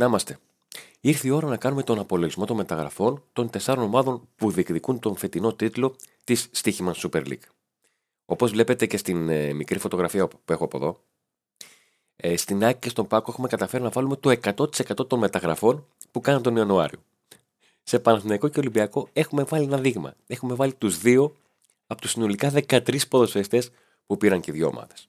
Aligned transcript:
Να 0.00 0.06
είμαστε. 0.06 0.38
Ήρθε 1.00 1.28
η 1.28 1.30
ώρα 1.30 1.48
να 1.48 1.56
κάνουμε 1.56 1.82
τον 1.82 1.98
απολογισμό 1.98 2.44
των 2.44 2.56
μεταγραφών 2.56 3.22
των 3.32 3.50
τεσσάρων 3.50 3.84
ομάδων 3.84 4.28
που 4.36 4.50
διεκδικούν 4.50 4.98
τον 4.98 5.16
φετινό 5.16 5.54
τίτλο 5.54 5.96
της 6.24 6.48
Στίχημαν 6.50 6.94
Super 6.96 7.26
League. 7.26 7.48
Όπως 8.24 8.50
βλέπετε 8.50 8.86
και 8.86 8.96
στην 8.96 9.28
ε, 9.28 9.52
μικρή 9.52 9.78
φωτογραφία 9.78 10.28
που 10.28 10.52
έχω 10.52 10.64
από 10.64 10.76
εδώ, 10.76 11.00
ε, 12.16 12.36
στην 12.36 12.64
ΑΕΚ 12.64 12.78
και 12.78 12.88
στον 12.88 13.06
Πάκο 13.06 13.30
έχουμε 13.30 13.48
καταφέρει 13.48 13.82
να 13.82 13.90
βάλουμε 13.90 14.16
το 14.16 14.30
100% 14.30 15.08
των 15.08 15.18
μεταγραφών 15.18 15.86
που 16.10 16.20
κάναν 16.20 16.42
τον 16.42 16.56
Ιανουάριο. 16.56 16.98
Σε 17.82 17.98
Παναθηναϊκό 17.98 18.48
και 18.48 18.58
Ολυμπιακό 18.60 19.08
έχουμε 19.12 19.42
βάλει 19.42 19.64
ένα 19.64 19.78
δείγμα. 19.78 20.14
Έχουμε 20.26 20.54
βάλει 20.54 20.74
τους 20.74 20.98
δύο 20.98 21.36
από 21.86 22.00
τους 22.00 22.10
συνολικά 22.10 22.52
13 22.68 23.08
ποδοσφαιριστές 23.08 23.70
που 24.06 24.16
πήραν 24.16 24.40
και 24.40 24.50
οι 24.50 24.54
δύο 24.54 24.66
ομάδες. 24.66 25.08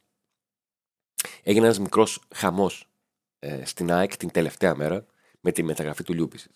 Έγινε 1.43 1.65
ένας 1.65 1.79
μικρός 1.79 2.21
χαμός 2.35 2.85
ε, 2.85 2.90
στην 3.63 3.91
ΑΕΚ 3.91 4.17
την 4.17 4.31
τελευταία 4.31 4.75
μέρα 4.75 5.05
με 5.39 5.51
τη 5.51 5.63
μεταγραφή 5.63 6.03
του 6.03 6.13
Λιούπιση. 6.13 6.49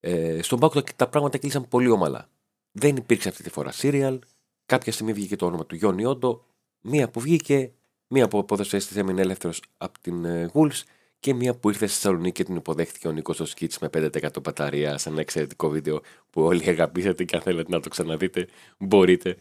Ε, 0.00 0.42
στον 0.42 0.58
Πάκο 0.58 0.82
τα 0.96 1.08
πράγματα 1.08 1.38
κλείσαν 1.38 1.68
πολύ 1.68 1.88
ομαλά. 1.88 2.30
Δεν 2.72 2.96
υπήρξε 2.96 3.28
αυτή 3.28 3.42
τη 3.42 3.50
φορά 3.50 3.72
serial. 3.72 4.18
Κάποια 4.66 4.92
στιγμή 4.92 5.12
βγήκε 5.12 5.36
το 5.36 5.46
όνομα 5.46 5.66
του 5.66 5.74
Γιόνι 5.74 6.04
Όντο. 6.04 6.44
Μία 6.80 7.08
που 7.10 7.20
βγήκε, 7.20 7.72
μία 8.06 8.28
που 8.28 8.44
ποδοσφαιριστή 8.44 8.98
έμεινε 8.98 9.20
ελεύθερος 9.20 9.62
από 9.76 9.98
την 10.00 10.24
ε, 10.24 10.50
Wolves 10.52 10.82
και 11.20 11.34
μία 11.34 11.54
που 11.54 11.68
ήρθε 11.68 11.86
στη 11.86 11.94
Θεσσαλονίκη 11.94 12.32
και 12.32 12.44
την 12.44 12.56
υποδέχτηκε 12.56 13.08
ο 13.08 13.12
Νίκος 13.12 13.40
Σκίτ 13.44 13.72
με 13.80 13.88
5% 13.92 14.42
μπαταρία 14.42 14.98
σε 14.98 15.08
ένα 15.08 15.20
εξαιρετικό 15.20 15.68
βίντεο 15.68 16.00
που 16.30 16.42
όλοι 16.42 16.68
αγαπήσατε 16.70 17.24
και 17.24 17.36
αν 17.36 17.42
θέλετε 17.42 17.70
να 17.70 17.80
το 17.80 17.88
ξαναδείτε 17.88 18.48
μπορείτε 18.78 19.36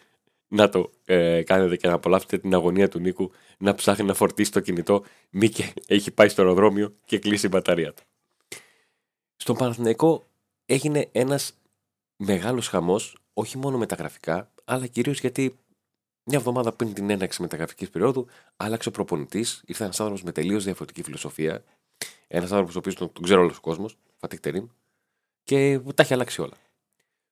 να 0.50 0.70
το 0.70 0.92
ε, 1.06 1.44
κάνετε 1.44 1.76
και 1.76 1.88
να 1.88 1.94
απολαύσετε 1.94 2.38
την 2.38 2.54
αγωνία 2.54 2.90
του 2.90 3.00
Νίκου 3.00 3.32
να 3.58 3.76
ψάχνει 3.76 4.06
να 4.06 4.14
φορτίσει 4.14 4.52
το 4.52 4.60
κινητό 4.60 5.04
μη 5.30 5.50
και 5.50 5.74
έχει 5.88 6.12
πάει 6.12 6.30
στο 6.30 6.42
αεροδρόμιο 6.42 6.96
και 7.06 7.20
κλείσει 7.20 7.46
η 7.46 7.50
μπαταρία 7.52 7.94
του. 7.94 8.04
Στον 9.36 9.56
Παναθηναϊκό 9.56 10.24
έγινε 10.66 11.10
ένας 11.12 11.54
μεγάλος 12.16 12.68
χαμός 12.68 13.18
όχι 13.34 13.58
μόνο 13.58 13.78
με 13.78 13.86
τα 13.86 13.96
γραφικά 13.96 14.52
αλλά 14.66 14.88
κυρίως 14.88 15.20
γιατί 15.20 15.60
μια 16.32 16.38
εβδομάδα 16.38 16.72
πριν 16.72 16.94
την 16.94 17.10
έναρξη 17.10 17.42
μεταγραφικής 17.42 17.90
περίοδου, 17.90 18.28
άλλαξε 18.58 18.90
ο 18.90 18.92
προπονητής. 18.92 19.64
Ήρθε 19.66 19.84
ένας 19.84 20.00
άνθρωπος 20.00 20.24
με 20.24 20.32
τελείως 20.32 20.64
διαφορετική 20.64 21.04
φιλοσοφία. 21.04 21.64
Ένας 22.28 22.52
άνθρωπος 22.52 22.76
ο 22.76 22.80
οποίος 22.80 22.96
τον, 22.96 23.12
τον 23.14 23.24
ξέρει 23.24 23.40
όλος 23.40 23.58
ο 23.58 23.62
κόσμος, 23.62 23.98
Φατίχ 24.18 24.40
Τερήμ, 24.40 24.68
και 25.44 25.80
τα 25.96 26.04
έχει 26.04 26.14
αλλάξει 26.14 26.42
όλα. 26.42 26.54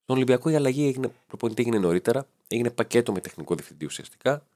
Στον 0.02 0.16
Ολυμπιακό 0.16 0.50
η 0.50 0.54
αλλαγή 0.54 0.86
έγινε, 0.86 1.10
προπονητή 1.26 1.62
έγινε 1.62 1.78
νωρίτερα, 1.78 2.26
έγινε 2.48 2.70
πακέτο 2.70 3.12
με 3.12 3.20
τεχνικό 3.20 3.54
διευθυντή 3.54 3.84
ουσιαστικά 3.84 4.46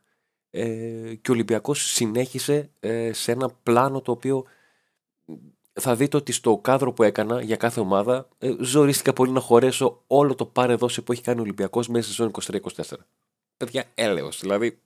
ε, 0.50 1.14
και 1.14 1.30
ο 1.30 1.34
Ολυμπιακός 1.34 1.92
συνέχισε 1.92 2.70
ε, 2.80 3.12
σε 3.12 3.32
ένα 3.32 3.48
πλάνο 3.62 4.00
το 4.00 4.12
οποίο 4.12 4.44
θα 5.72 5.96
δείτε 5.96 6.16
ότι 6.16 6.32
στο 6.32 6.58
κάδρο 6.58 6.92
που 6.92 7.02
έκανα 7.02 7.42
για 7.42 7.56
κάθε 7.56 7.80
ομάδα 7.80 8.28
ε, 8.38 8.54
ζορίστηκα 8.60 9.12
πολύ 9.12 9.32
να 9.32 9.40
χωρέσω 9.40 10.02
όλο 10.06 10.34
το 10.34 10.46
πάρε 10.46 10.74
δόση 10.74 11.02
που 11.02 11.12
έχει 11.12 11.22
κάνει 11.22 11.38
ο 11.38 11.42
Ολυμπιακός 11.42 11.88
μέσα 11.88 12.04
στη 12.04 12.14
ζώνη 12.14 12.30
23-24 12.76 12.96
παιδιά 13.62 13.90
έλεος. 13.94 14.40
Δηλαδή, 14.40 14.78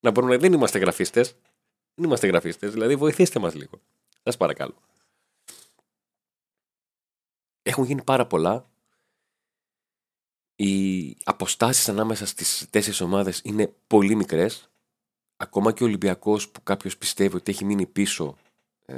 να 0.00 0.10
μπορούμε 0.10 0.36
δεν 0.36 0.52
είμαστε 0.52 0.78
γραφίστες. 0.78 1.36
Δεν 1.94 2.04
είμαστε 2.04 2.26
γραφίστες. 2.26 2.72
Δηλαδή, 2.72 2.96
βοηθήστε 2.96 3.38
μας 3.38 3.54
λίγο. 3.54 3.80
Σας 4.22 4.36
παρακαλώ. 4.36 4.74
Έχουν 7.62 7.84
γίνει 7.84 8.02
πάρα 8.02 8.26
πολλά. 8.26 8.70
Οι 10.56 11.16
αποστάσεις 11.24 11.88
ανάμεσα 11.88 12.26
στις 12.26 12.66
τέσσερις 12.70 13.00
ομάδες 13.00 13.40
είναι 13.44 13.74
πολύ 13.86 14.14
μικρές. 14.14 14.70
Ακόμα 15.36 15.72
και 15.72 15.82
ο 15.82 15.86
Ολυμπιακός 15.86 16.48
που 16.48 16.62
κάποιος 16.62 16.96
πιστεύει 16.96 17.36
ότι 17.36 17.50
έχει 17.50 17.64
μείνει 17.64 17.86
πίσω. 17.86 18.36
Ε, 18.86 18.96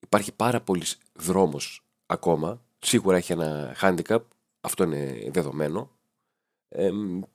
υπάρχει 0.00 0.32
πάρα 0.32 0.60
πολύς 0.60 0.98
δρόμος 1.12 1.84
ακόμα. 2.06 2.62
Σίγουρα 2.78 3.16
έχει 3.16 3.32
ένα 3.32 3.76
handicap. 3.80 4.20
Αυτό 4.60 4.84
είναι 4.84 5.30
δεδομένο 5.30 5.90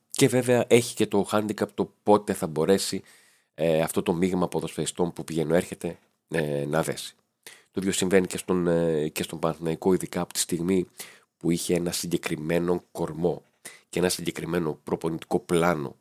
και 0.09 0.28
βέβαια 0.28 0.66
έχει 0.67 0.95
και 0.95 1.07
το 1.07 1.28
handicap 1.31 1.67
το 1.73 1.94
πότε 2.03 2.33
θα 2.33 2.47
μπορέσει 2.47 3.01
ε, 3.53 3.81
αυτό 3.81 4.03
το 4.03 4.13
μείγμα 4.13 4.47
ποδοσφαιριστών 4.47 5.13
που 5.13 5.23
πηγαίνω 5.23 5.56
έρχεται 5.56 6.00
ε, 6.28 6.66
να 6.66 6.83
δέσει. 6.83 7.16
Το 7.44 7.79
ίδιο 7.81 7.91
συμβαίνει 7.91 8.28
και 8.28 8.38
στον, 8.38 8.67
ε, 8.67 9.07
και 9.07 9.23
στον 9.23 9.39
Παναθηναϊκό, 9.39 9.94
ειδικά 9.94 10.22
από 10.22 10.33
τη 10.33 10.39
στιγμή 10.39 10.88
που 11.44 11.52
είχε 11.52 11.76
ένα 11.76 11.92
συγκεκριμένο 11.92 12.84
κορμό 12.92 13.44
και 13.90 14.00
ένα 14.00 14.09
συγκεκριμένο 14.09 14.80
προπονητικό 14.84 15.40
πλάνο 15.40 15.96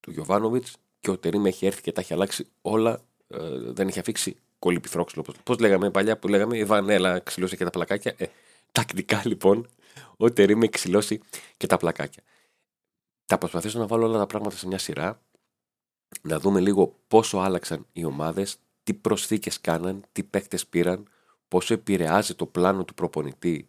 του 0.00 0.10
Γιωβάνοβιτς 0.10 0.76
και 1.00 1.10
ο 1.10 1.18
Τερήμ 1.18 1.46
έχει 1.46 1.66
έρθει 1.66 1.82
και 1.82 1.92
τα 1.92 2.00
έχει 2.00 2.12
αλλάξει 2.12 2.46
όλα. 2.62 3.00
Ε, 3.28 3.38
δεν 3.60 3.88
έχει 3.88 3.98
αφήξει 3.98 4.36
κολυπηθρόξυλο. 4.58 5.24
Πώς 5.42 5.58
λέγαμε 5.58 5.90
παλιά 5.90 6.18
που 6.18 6.28
λέγαμε, 6.28 6.56
η 6.56 6.64
Βανέλα 6.64 7.18
ξυλώσε 7.18 7.56
και 7.56 7.64
τα 7.64 7.70
πλακάκια. 7.70 8.14
Ε, 8.16 8.26
τακτικά 8.72 9.22
λοιπόν 9.24 9.68
ο 10.16 10.32
Τερή 10.32 10.54
με 10.54 10.68
ξυλώσει 10.68 11.20
και 11.56 11.66
τα 11.66 11.76
πλακάκια. 11.76 12.22
Θα 13.24 13.38
προσπαθήσω 13.38 13.78
να 13.78 13.86
βάλω 13.86 14.06
όλα 14.06 14.18
τα 14.18 14.26
πράγματα 14.26 14.56
σε 14.56 14.66
μια 14.66 14.78
σειρά, 14.78 15.22
να 16.22 16.38
δούμε 16.40 16.60
λίγο 16.60 16.94
πόσο 17.08 17.38
άλλαξαν 17.38 17.86
οι 17.92 18.04
ομάδες, 18.04 18.56
τι 18.82 18.94
προσθήκες 18.94 19.60
κάναν, 19.60 20.04
τι 20.12 20.22
παίκτες 20.22 20.66
πήραν, 20.66 21.08
πόσο 21.48 21.74
επηρεάζει 21.74 22.34
το 22.34 22.46
πλάνο 22.46 22.84
του 22.84 22.94
προπονητή 22.94 23.66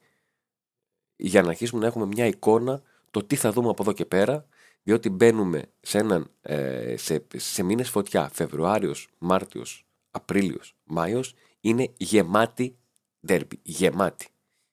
για 1.25 1.41
να 1.41 1.49
αρχίσουμε 1.49 1.81
να 1.81 1.87
έχουμε 1.87 2.05
μια 2.05 2.25
εικόνα 2.25 2.81
το 3.11 3.23
τι 3.23 3.35
θα 3.35 3.51
δούμε 3.51 3.69
από 3.69 3.81
εδώ 3.83 3.91
και 3.91 4.05
πέρα 4.05 4.45
διότι 4.83 5.09
μπαίνουμε 5.09 5.63
σε, 5.81 5.97
έναν, 5.97 6.31
ε, 6.41 6.95
σε, 6.97 7.25
σε 7.35 7.63
μήνες 7.63 7.89
φωτιά, 7.89 8.29
Φεβρουάριος, 8.33 9.09
Μάρτιος, 9.17 9.85
Απρίλιος, 10.11 10.75
Μάιος, 10.83 11.35
είναι 11.61 11.93
γεμάτη 11.97 12.77
δέρμπι, 13.19 13.59
γεμάτη, 13.63 14.27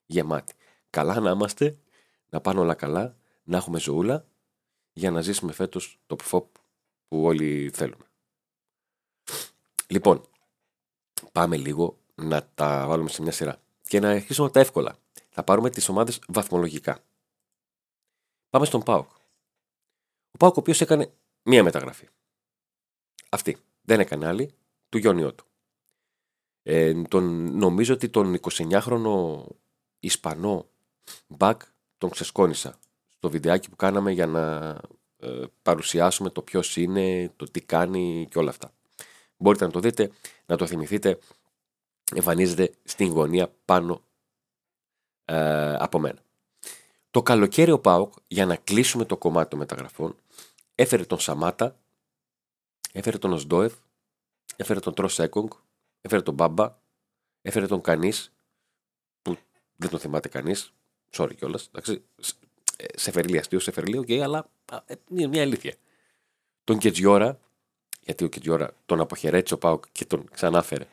γεμάτη. 0.05 0.53
Καλά 0.89 1.19
να 1.19 1.31
είμαστε, 1.31 1.77
να 2.29 2.41
πάνε 2.41 2.59
όλα 2.59 2.73
καλά, 2.73 3.17
να 3.43 3.57
έχουμε 3.57 3.79
ζωούλα 3.79 4.25
για 4.93 5.11
να 5.11 5.21
ζήσουμε 5.21 5.51
φέτος 5.51 5.99
το 6.07 6.15
πφόπ 6.15 6.55
που 7.07 7.23
όλοι 7.23 7.71
θέλουμε. 7.73 8.05
Λοιπόν, 9.87 10.21
πάμε 11.31 11.57
λίγο 11.57 11.97
να 12.15 12.49
τα 12.55 12.85
βάλουμε 12.87 13.09
σε 13.09 13.21
μια 13.21 13.31
σειρά 13.31 13.61
και 13.87 13.99
να 13.99 14.09
αρχίσουμε 14.09 14.49
τα 14.49 14.59
εύκολα. 14.59 14.95
Θα 15.33 15.43
πάρουμε 15.43 15.69
τις 15.69 15.89
ομάδες 15.89 16.19
βαθμολογικά. 16.27 17.03
Πάμε 18.49 18.65
στον 18.65 18.83
ΠΑΟΚ. 18.83 19.09
Ο 20.31 20.37
ΠΑΟΚ 20.37 20.55
ο 20.55 20.59
οποίος 20.59 20.81
έκανε 20.81 21.13
μία 21.43 21.63
μεταγραφή. 21.63 22.07
Αυτή. 23.29 23.57
Δεν 23.81 23.99
έκανε 23.99 24.27
άλλη. 24.27 24.53
Του 24.89 24.97
Γιόνιό 24.97 25.33
του. 25.33 25.45
Ε, 26.63 27.01
τον, 27.01 27.57
νομίζω 27.57 27.93
ότι 27.93 28.09
τον 28.09 28.39
29χρονο 28.41 29.43
Ισπανό 29.99 30.69
Μπακ 31.27 31.61
τον 31.97 32.09
ξεσκόνησα 32.09 32.79
στο 33.07 33.29
βιντεάκι 33.29 33.69
που 33.69 33.75
κάναμε 33.75 34.11
για 34.11 34.27
να 34.27 34.75
ε, 35.17 35.43
παρουσιάσουμε 35.61 36.29
το 36.29 36.41
ποιος 36.41 36.77
είναι, 36.77 37.31
το 37.35 37.45
τι 37.45 37.61
κάνει 37.61 38.27
και 38.31 38.39
όλα 38.39 38.49
αυτά. 38.49 38.73
Μπορείτε 39.37 39.65
να 39.65 39.71
το 39.71 39.79
δείτε, 39.79 40.11
να 40.45 40.57
το 40.57 40.67
θυμηθείτε. 40.67 41.19
Εμφανίζεται 42.15 42.73
στην 42.83 43.07
γωνία 43.07 43.53
πάνω 43.65 44.01
ε, 45.31 45.75
από 45.75 45.99
μένα. 45.99 46.19
Το 47.11 47.21
καλοκαίρι 47.21 47.71
ο 47.71 47.79
Πάοκ, 47.79 48.13
για 48.27 48.45
να 48.45 48.55
κλείσουμε 48.55 49.05
το 49.05 49.17
κομμάτι 49.17 49.49
των 49.49 49.59
μεταγραφών, 49.59 50.15
έφερε 50.75 51.05
τον 51.05 51.19
Σαμάτα, 51.19 51.79
έφερε 52.91 53.17
τον 53.17 53.33
Οσντόεφ, 53.33 53.73
έφερε 54.55 54.79
τον 54.79 54.93
Τροσέκογκ, 54.93 55.49
έφερε 56.01 56.21
τον 56.21 56.33
Μπάμπα, 56.33 56.77
έφερε 57.41 57.67
τον 57.67 57.81
Κανής, 57.81 58.33
που 59.21 59.37
δεν 59.75 59.89
τον 59.89 59.99
θυμάται 59.99 60.29
κανείς, 60.29 60.73
Sorry 61.17 61.35
κιόλας. 61.35 61.69
Σε 62.95 63.11
φερλί, 63.11 63.37
αστείο, 63.37 63.59
σε 63.59 63.71
φερλί, 63.71 63.97
okay, 63.97 64.17
αλλά 64.17 64.49
ε, 64.85 64.95
είναι 65.09 65.27
μια 65.27 65.41
αλήθεια. 65.41 65.75
Τον 66.63 66.77
Κετζιόρα, 66.77 67.39
γιατί 68.01 68.23
ο 68.23 68.27
Κετζιόρα 68.27 68.73
τον 68.85 68.99
αποχαιρέτησε 68.99 69.53
ο 69.53 69.57
Πάουκ 69.57 69.85
και 69.91 70.05
τον 70.05 70.29
ξανάφερε. 70.31 70.87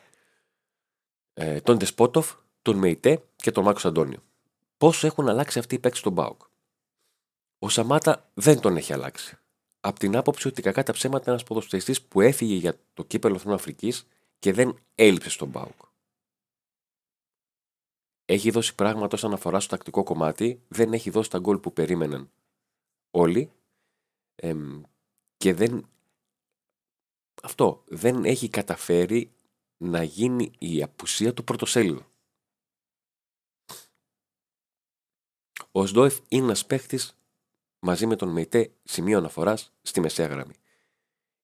Ε, 1.33 1.61
τον 1.61 1.79
Δεσπότοφ, 1.79 2.33
τον 2.61 2.77
Μεϊτέ 2.77 3.23
και 3.35 3.51
τον 3.51 3.63
Μάκος 3.63 3.85
Αντώνιο. 3.85 4.23
Πώ 4.79 4.93
έχουν 5.01 5.29
αλλάξει 5.29 5.59
αυτοί 5.59 5.75
οι 5.75 5.79
παίξει 5.79 5.99
στον 5.99 6.15
Πάουκ. 6.15 6.41
Ο 7.59 7.69
Σαμάτα 7.69 8.31
δεν 8.33 8.59
τον 8.59 8.77
έχει 8.77 8.93
αλλάξει. 8.93 9.37
Από 9.79 9.99
την 9.99 10.15
άποψη 10.15 10.47
ότι 10.47 10.61
κακά 10.61 10.83
τα 10.83 10.91
ψέματα 10.91 11.29
ένας 11.29 11.43
ποδοσφαιριστής 11.43 12.01
που 12.01 12.21
έφυγε 12.21 12.55
για 12.55 12.79
το 12.93 13.03
κύπελο 13.03 13.35
Αθηνών 13.35 13.55
Αφρικής 13.55 14.07
και 14.39 14.53
δεν 14.53 14.79
έλειψε 14.95 15.29
στον 15.29 15.51
Πάουκ 15.51 15.87
έχει 18.29 18.51
δώσει 18.51 18.75
πράγματα 18.75 19.15
όσον 19.15 19.33
αφορά 19.33 19.59
στο 19.59 19.75
τακτικό 19.75 20.03
κομμάτι, 20.03 20.61
δεν 20.67 20.93
έχει 20.93 21.09
δώσει 21.09 21.29
τα 21.29 21.39
γκολ 21.39 21.57
που 21.57 21.73
περίμεναν 21.73 22.31
όλοι 23.11 23.51
και 25.37 25.53
δεν 25.53 25.89
αυτό 27.43 27.83
δεν 27.87 28.25
έχει 28.25 28.49
καταφέρει 28.49 29.31
να 29.77 30.03
γίνει 30.03 30.51
η 30.57 30.83
απουσία 30.83 31.33
του 31.33 31.43
πρωτοσέλιδου. 31.43 32.05
Ο 35.71 35.85
Σντόεφ 35.85 36.19
είναι 36.27 36.43
ένας 36.43 36.65
παίχτης 36.65 37.17
μαζί 37.79 38.05
με 38.05 38.15
τον 38.15 38.29
Μεϊτέ 38.29 38.71
σημείο 38.83 39.17
αναφοράς 39.17 39.73
στη 39.81 39.99
μεσαία 39.99 40.27
γραμμή. 40.27 40.53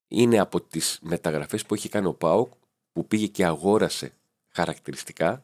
Είναι 0.08 0.40
από 0.40 0.62
τις 0.62 1.00
μεταγραφές 1.02 1.66
που 1.66 1.74
έχει 1.74 1.90
κάνει 1.90 2.08
ο 2.08 2.14
Πάουκ 2.14 2.54
που 2.92 3.08
πήγε 3.08 3.28
και 3.28 3.46
αγόρασε 3.46 4.14
χαρακτηριστικά 4.50 5.44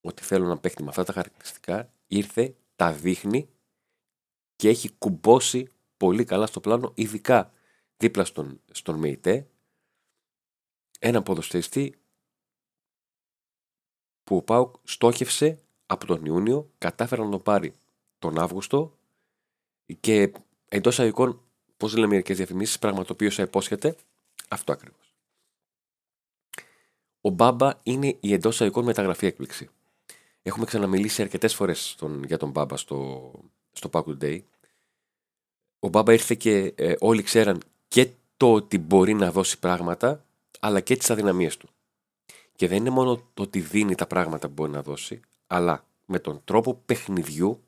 ότι 0.00 0.22
θέλω 0.22 0.46
να 0.46 0.58
παίχνει 0.58 0.84
με 0.84 0.90
αυτά 0.90 1.04
τα 1.04 1.12
χαρακτηριστικά 1.12 1.92
ήρθε, 2.06 2.54
τα 2.76 2.92
δείχνει 2.92 3.48
και 4.56 4.68
έχει 4.68 4.90
κουμπώσει 4.90 5.72
πολύ 5.96 6.24
καλά 6.24 6.46
στο 6.46 6.60
πλάνο 6.60 6.92
ειδικά 6.94 7.52
δίπλα 7.96 8.24
στον, 8.24 8.60
στον 8.70 8.98
ΜΕΙΤΕ 8.98 9.46
ένα 10.98 11.22
ποδοσφαιριστή 11.22 11.94
που 14.24 14.36
ο 14.36 14.42
Πάουκ 14.42 14.74
στόχευσε 14.84 15.62
από 15.86 16.06
τον 16.06 16.24
Ιούνιο, 16.24 16.70
κατάφερε 16.78 17.22
να 17.22 17.30
τον 17.30 17.42
πάρει 17.42 17.74
τον 18.18 18.38
Αύγουστο 18.38 18.96
και 20.00 20.32
εντός 20.68 21.00
αγικών, 21.00 21.40
πώς 21.76 21.94
λένε 21.94 22.06
μερικές 22.06 22.36
διαφημίσεις, 22.36 22.78
πραγματοποίησε 22.78 23.42
υπόσχεται 23.42 23.96
αυτό 24.48 24.72
ακριβώς. 24.72 25.14
Ο 27.20 27.28
Μπάμπα 27.30 27.80
είναι 27.82 28.16
η 28.20 28.32
εντός 28.32 28.60
αγικών 28.60 28.84
μεταγραφή 28.84 29.26
έκπληξη. 29.26 29.68
Έχουμε 30.42 30.64
ξαναμιλήσει 30.64 31.22
αρκετές 31.22 31.54
φορές 31.54 31.96
για 32.26 32.38
τον 32.38 32.50
Μπάμπα 32.50 32.76
στο, 32.76 33.30
στο 33.72 33.90
Pack 33.92 34.04
Day. 34.22 34.40
Ο 35.78 35.88
Μπάμπα 35.88 36.12
ήρθε 36.12 36.34
και 36.34 36.72
ε, 36.76 36.94
όλοι 36.98 37.22
ξέραν 37.22 37.62
και 37.88 38.10
το 38.36 38.52
ότι 38.52 38.78
μπορεί 38.78 39.14
να 39.14 39.32
δώσει 39.32 39.58
πράγματα, 39.58 40.24
αλλά 40.60 40.80
και 40.80 40.96
τις 40.96 41.10
αδυναμίες 41.10 41.56
του. 41.56 41.68
Και 42.56 42.68
δεν 42.68 42.76
είναι 42.76 42.90
μόνο 42.90 43.30
το 43.34 43.42
ότι 43.42 43.60
δίνει 43.60 43.94
τα 43.94 44.06
πράγματα 44.06 44.46
που 44.46 44.52
μπορεί 44.52 44.70
να 44.70 44.82
δώσει, 44.82 45.20
αλλά 45.46 45.86
με 46.06 46.18
τον 46.18 46.44
τρόπο 46.44 46.74
παιχνιδιού 46.74 47.64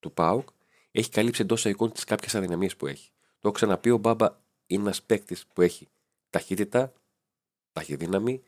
του 0.00 0.12
ΠΑΟΚ 0.12 0.48
έχει 0.90 1.10
καλύψει 1.10 1.42
εντός 1.42 1.64
εικόνα 1.64 1.92
τι 1.92 2.04
κάποιες 2.04 2.34
αδυναμίες 2.34 2.76
που 2.76 2.86
έχει. 2.86 3.10
Το 3.10 3.48
έχω 3.48 3.52
ξαναπεί, 3.52 3.90
ο 3.90 3.96
Μπάμπα 3.96 4.36
είναι 4.66 4.82
ένας 4.82 5.02
παίκτης 5.02 5.46
που 5.46 5.62
έχει 5.62 5.88
ταχύτητα, 6.30 6.92
ταχυδύναμη, 7.72 8.42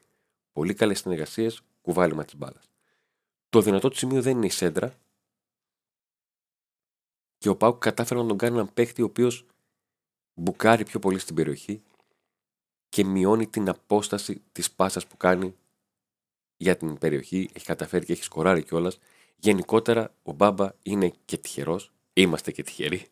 πολύ 0.52 0.74
καλές 0.74 0.98
συνεργασίες, 0.98 1.62
κουβάλιμα 1.82 2.24
τη 2.24 2.36
μπάλα. 2.36 2.60
Το 3.48 3.60
δυνατό 3.60 3.88
του 3.88 3.96
σημείο 3.96 4.22
δεν 4.22 4.36
είναι 4.36 4.46
η 4.46 4.50
σέντρα. 4.50 4.98
Και 7.38 7.48
ο 7.48 7.56
Πάουκ 7.56 7.78
κατάφερε 7.78 8.20
να 8.20 8.26
τον 8.26 8.38
κάνει 8.38 8.54
έναν 8.54 8.72
παίκτη 8.74 9.02
ο 9.02 9.04
οποίος 9.04 9.46
μπουκάρει 10.34 10.84
πιο 10.84 10.98
πολύ 10.98 11.18
στην 11.18 11.34
περιοχή 11.34 11.82
και 12.88 13.04
μειώνει 13.04 13.46
την 13.46 13.68
απόσταση 13.68 14.42
της 14.52 14.72
πάσας 14.72 15.06
που 15.06 15.16
κάνει 15.16 15.56
για 16.56 16.76
την 16.76 16.98
περιοχή. 16.98 17.50
Έχει 17.52 17.64
καταφέρει 17.66 18.04
και 18.04 18.12
έχει 18.12 18.22
σκοράρει 18.22 18.62
κιόλας. 18.62 18.98
Γενικότερα 19.36 20.14
ο 20.22 20.32
Μπάμπα 20.32 20.72
είναι 20.82 21.12
και 21.24 21.38
τυχερός. 21.38 21.92
Είμαστε 22.12 22.52
και 22.52 22.62
τυχεροί 22.62 23.06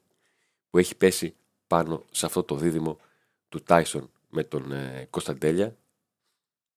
που 0.71 0.79
έχει 0.79 0.97
πέσει 0.97 1.35
πάνω 1.67 2.05
σε 2.11 2.27
αυτό 2.27 2.43
το 2.43 2.57
δίδυμο 2.57 2.99
του 3.49 3.63
Τάισον 3.63 4.11
με 4.29 4.45
τον 4.45 4.73
ε, 4.73 5.07
Κωνσταντέλια. 5.11 5.77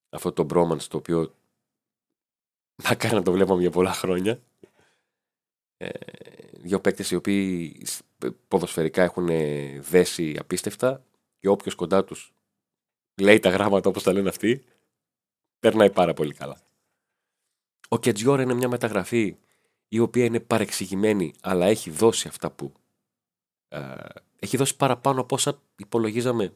Αυτό 0.10 0.32
το 0.32 0.44
μπρόμανς 0.44 0.88
το 0.88 0.98
οποίο 0.98 1.34
κάνει 2.98 3.14
να 3.14 3.22
το 3.22 3.32
βλέπαμε 3.32 3.62
για 3.62 3.72
πολλά 3.72 3.94
χρόνια. 3.94 4.42
Ε, 5.78 5.90
δύο 6.52 6.80
παίκτες 6.80 7.12
οι 7.12 7.16
οποίοι 7.16 7.82
ποδοσφαιρικά 8.48 9.04
έχουν 9.04 9.28
δέσει 9.82 10.36
απίστευτα 10.40 11.06
και 11.40 11.48
όποιος 11.48 11.76
κοντά 11.76 12.04
τους 12.04 12.34
λέει 13.22 13.40
τα 13.40 13.50
γράμματα 13.50 13.90
όπως 13.90 14.04
τα 14.04 14.14
λένε 14.14 14.30
αυτοί 14.30 14.64
περνάει 15.60 15.90
πάρα 15.90 16.14
πολύ 16.14 16.34
καλά. 16.34 16.62
Ο 17.90 18.00
Κετζιόρα 18.00 18.42
είναι 18.42 18.54
μια 18.54 18.70
μεταγραφή 18.70 19.38
η 19.88 20.00
οποία 20.00 20.26
είναι 20.26 20.40
παρεξηγημένη 20.40 21.34
αλλά 21.42 21.66
έχει 21.66 21.90
δώσει 21.90 22.28
αυτά 22.28 22.52
που 22.52 22.74
ε, 23.68 23.96
έχει 24.40 24.58
δώσει 24.58 24.76
παραπάνω 24.76 25.22
από 25.22 25.36
όσα 25.36 25.62
υπολογίζαμε. 25.76 26.54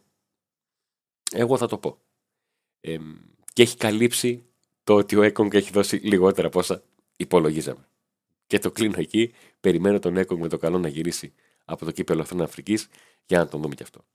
Εγώ 1.31 1.57
θα 1.57 1.68
το 1.68 1.78
πω. 1.78 1.98
Ε, 2.81 2.98
και 3.54 3.62
έχει 3.62 3.78
καλύψει 3.78 4.44
το 4.84 4.96
ότι 4.96 5.16
ο 5.16 5.22
Έκογκ 5.22 5.54
έχει 5.54 5.72
δώσει 5.72 5.96
λιγότερα 5.96 6.48
από 6.48 6.60
όσα 6.60 6.84
υπολογίζαμε. 7.16 7.88
Και 8.48 8.60
το 8.60 8.72
κλείνω 8.72 8.96
εκεί. 8.98 9.34
Περιμένω 9.60 10.00
τον 10.00 10.18
Έκογκ 10.18 10.40
με 10.40 10.48
το 10.48 10.57
καλό 10.57 10.80
να 10.80 10.88
γυρίσει 10.88 11.34
από 11.66 11.86
το 11.86 11.92
κύπελο 11.92 12.22
Αθήνα 12.22 12.44
Αφρικής 12.44 12.88
για 13.25 13.38
να 13.38 13.48
τον 13.48 13.62
δούμε 13.62 13.75
κι 13.75 13.84
αυτό. 13.84 14.06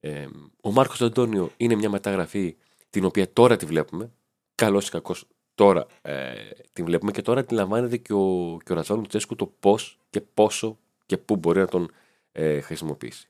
Ε, 0.00 0.26
ο 0.62 0.72
Μάρκος 0.72 1.00
Αντώνιο 1.00 1.52
είναι 1.56 1.74
μια 1.74 1.90
μεταγραφή 1.90 2.56
την 2.90 3.04
οποία 3.04 3.32
τώρα 3.32 3.56
τη 3.56 3.66
βλέπουμε 3.66 4.12
καλός 4.54 4.88
ή 4.88 4.90
κακός 4.90 5.26
Τώρα 5.58 5.86
ε, 6.02 6.50
την 6.72 6.84
βλέπουμε 6.84 7.12
και 7.12 7.22
τώρα 7.22 7.40
αντιλαμβάνεται 7.40 7.96
και 7.96 8.12
ο, 8.12 8.58
και 8.64 8.72
ο 8.72 9.02
Τσέσκου 9.06 9.34
το 9.34 9.46
πώς 9.46 9.98
και 10.10 10.20
πόσο 10.20 10.78
και 11.06 11.18
πού 11.18 11.36
μπορεί 11.36 11.58
να 11.58 11.66
τον 11.66 11.90
ε, 12.32 12.60
χρησιμοποιήσει. 12.60 13.28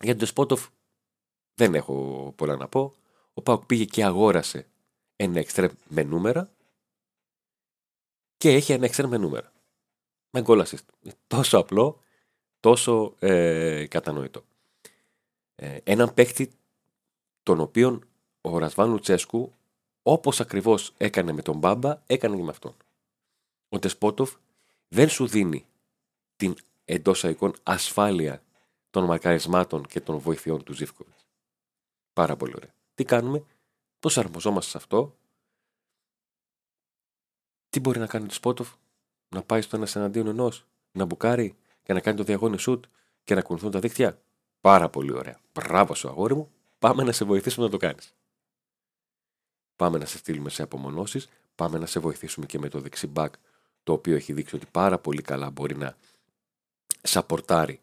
Για 0.00 0.10
τον 0.10 0.18
Τεσπότοφ 0.18 0.68
δεν 1.54 1.74
έχω 1.74 2.32
πολλά 2.36 2.56
να 2.56 2.68
πω. 2.68 2.94
Ο 3.34 3.42
Πάουκ 3.42 3.64
πήγε 3.64 3.84
και 3.84 4.04
αγόρασε 4.04 4.66
ένα 5.16 5.38
εξτρέμ 5.38 5.70
με 5.88 6.02
νούμερα 6.02 6.50
και 8.36 8.54
έχει 8.54 8.72
ένα 8.72 8.84
εξτρέμ 8.84 9.10
με 9.10 9.16
νούμερα. 9.16 9.52
Με 10.30 10.42
γκολ 10.42 10.66
Τόσο 11.26 11.58
απλό, 11.58 12.00
τόσο 12.60 13.14
ε, 13.18 13.86
κατανοητό. 13.86 14.44
Ε, 15.54 15.78
έναν 15.84 16.14
παίκτη 16.14 16.50
τον 17.42 17.60
οποίον 17.60 18.04
ο 18.40 18.58
Ρασβάν 18.58 18.90
Λουτσέσκου 18.90 19.54
όπως 20.02 20.40
ακριβώς 20.40 20.92
έκανε 20.96 21.32
με 21.32 21.42
τον 21.42 21.56
Μπάμπα, 21.56 22.02
έκανε 22.06 22.36
και 22.36 22.42
με 22.42 22.50
αυτόν. 22.50 22.76
Ο 23.68 23.78
Τεσπότοφ 23.78 24.34
δεν 24.88 25.08
σου 25.08 25.26
δίνει 25.26 25.66
την 26.36 26.54
εντός 26.84 27.24
αικών 27.24 27.54
ασφάλεια 27.62 28.42
των 28.90 29.04
μαρκαρισμάτων 29.04 29.86
και 29.86 30.00
των 30.00 30.18
βοηθειών 30.18 30.64
του 30.64 30.74
Ζήφκοβιτς. 30.74 31.26
Πάρα 32.12 32.36
πολύ 32.36 32.52
ωραία. 32.56 32.74
Τι 32.94 33.04
κάνουμε, 33.04 33.44
πώς 34.00 34.18
αρμοζόμαστε 34.18 34.70
σε 34.70 34.76
αυτό, 34.76 35.16
τι 37.68 37.80
μπορεί 37.80 37.98
να 37.98 38.06
κάνει 38.06 38.24
ο 38.24 38.28
Τεσπότοφ, 38.28 38.72
να 39.28 39.42
πάει 39.42 39.60
στο 39.60 39.76
ένας 39.76 39.96
εναντίον 39.96 40.26
ενός, 40.26 40.66
να 40.92 41.04
μπουκάρει 41.04 41.56
και 41.82 41.92
να 41.92 42.00
κάνει 42.00 42.16
το 42.16 42.22
διαγώνιο 42.22 42.58
σουτ 42.58 42.84
και 43.24 43.34
να 43.34 43.42
κουνηθούν 43.42 43.70
τα 43.70 43.78
δίκτυα. 43.78 44.22
Πάρα 44.60 44.88
πολύ 44.88 45.12
ωραία. 45.12 45.40
Μπράβο 45.52 45.94
σου 45.94 46.08
αγόρι 46.08 46.34
μου, 46.34 46.50
πάμε 46.80 47.02
να 47.02 47.12
σε 47.12 47.24
βοηθήσουμε 47.24 47.64
να 47.64 47.70
το 47.70 47.76
κάνεις. 47.76 48.14
Πάμε 49.76 49.98
να 49.98 50.04
σε 50.04 50.18
στείλουμε 50.18 50.50
σε 50.50 50.62
απομονώσεις. 50.62 51.28
Πάμε 51.54 51.78
να 51.78 51.86
σε 51.86 52.00
βοηθήσουμε 52.00 52.46
και 52.46 52.58
με 52.58 52.68
το 52.68 52.80
δεξί 52.80 53.12
back, 53.14 53.30
το 53.82 53.92
οποίο 53.92 54.16
έχει 54.16 54.32
δείξει 54.32 54.56
ότι 54.56 54.66
πάρα 54.70 54.98
πολύ 54.98 55.22
καλά 55.22 55.50
μπορεί 55.50 55.76
να 55.76 55.96
σαπορτάρει 57.02 57.80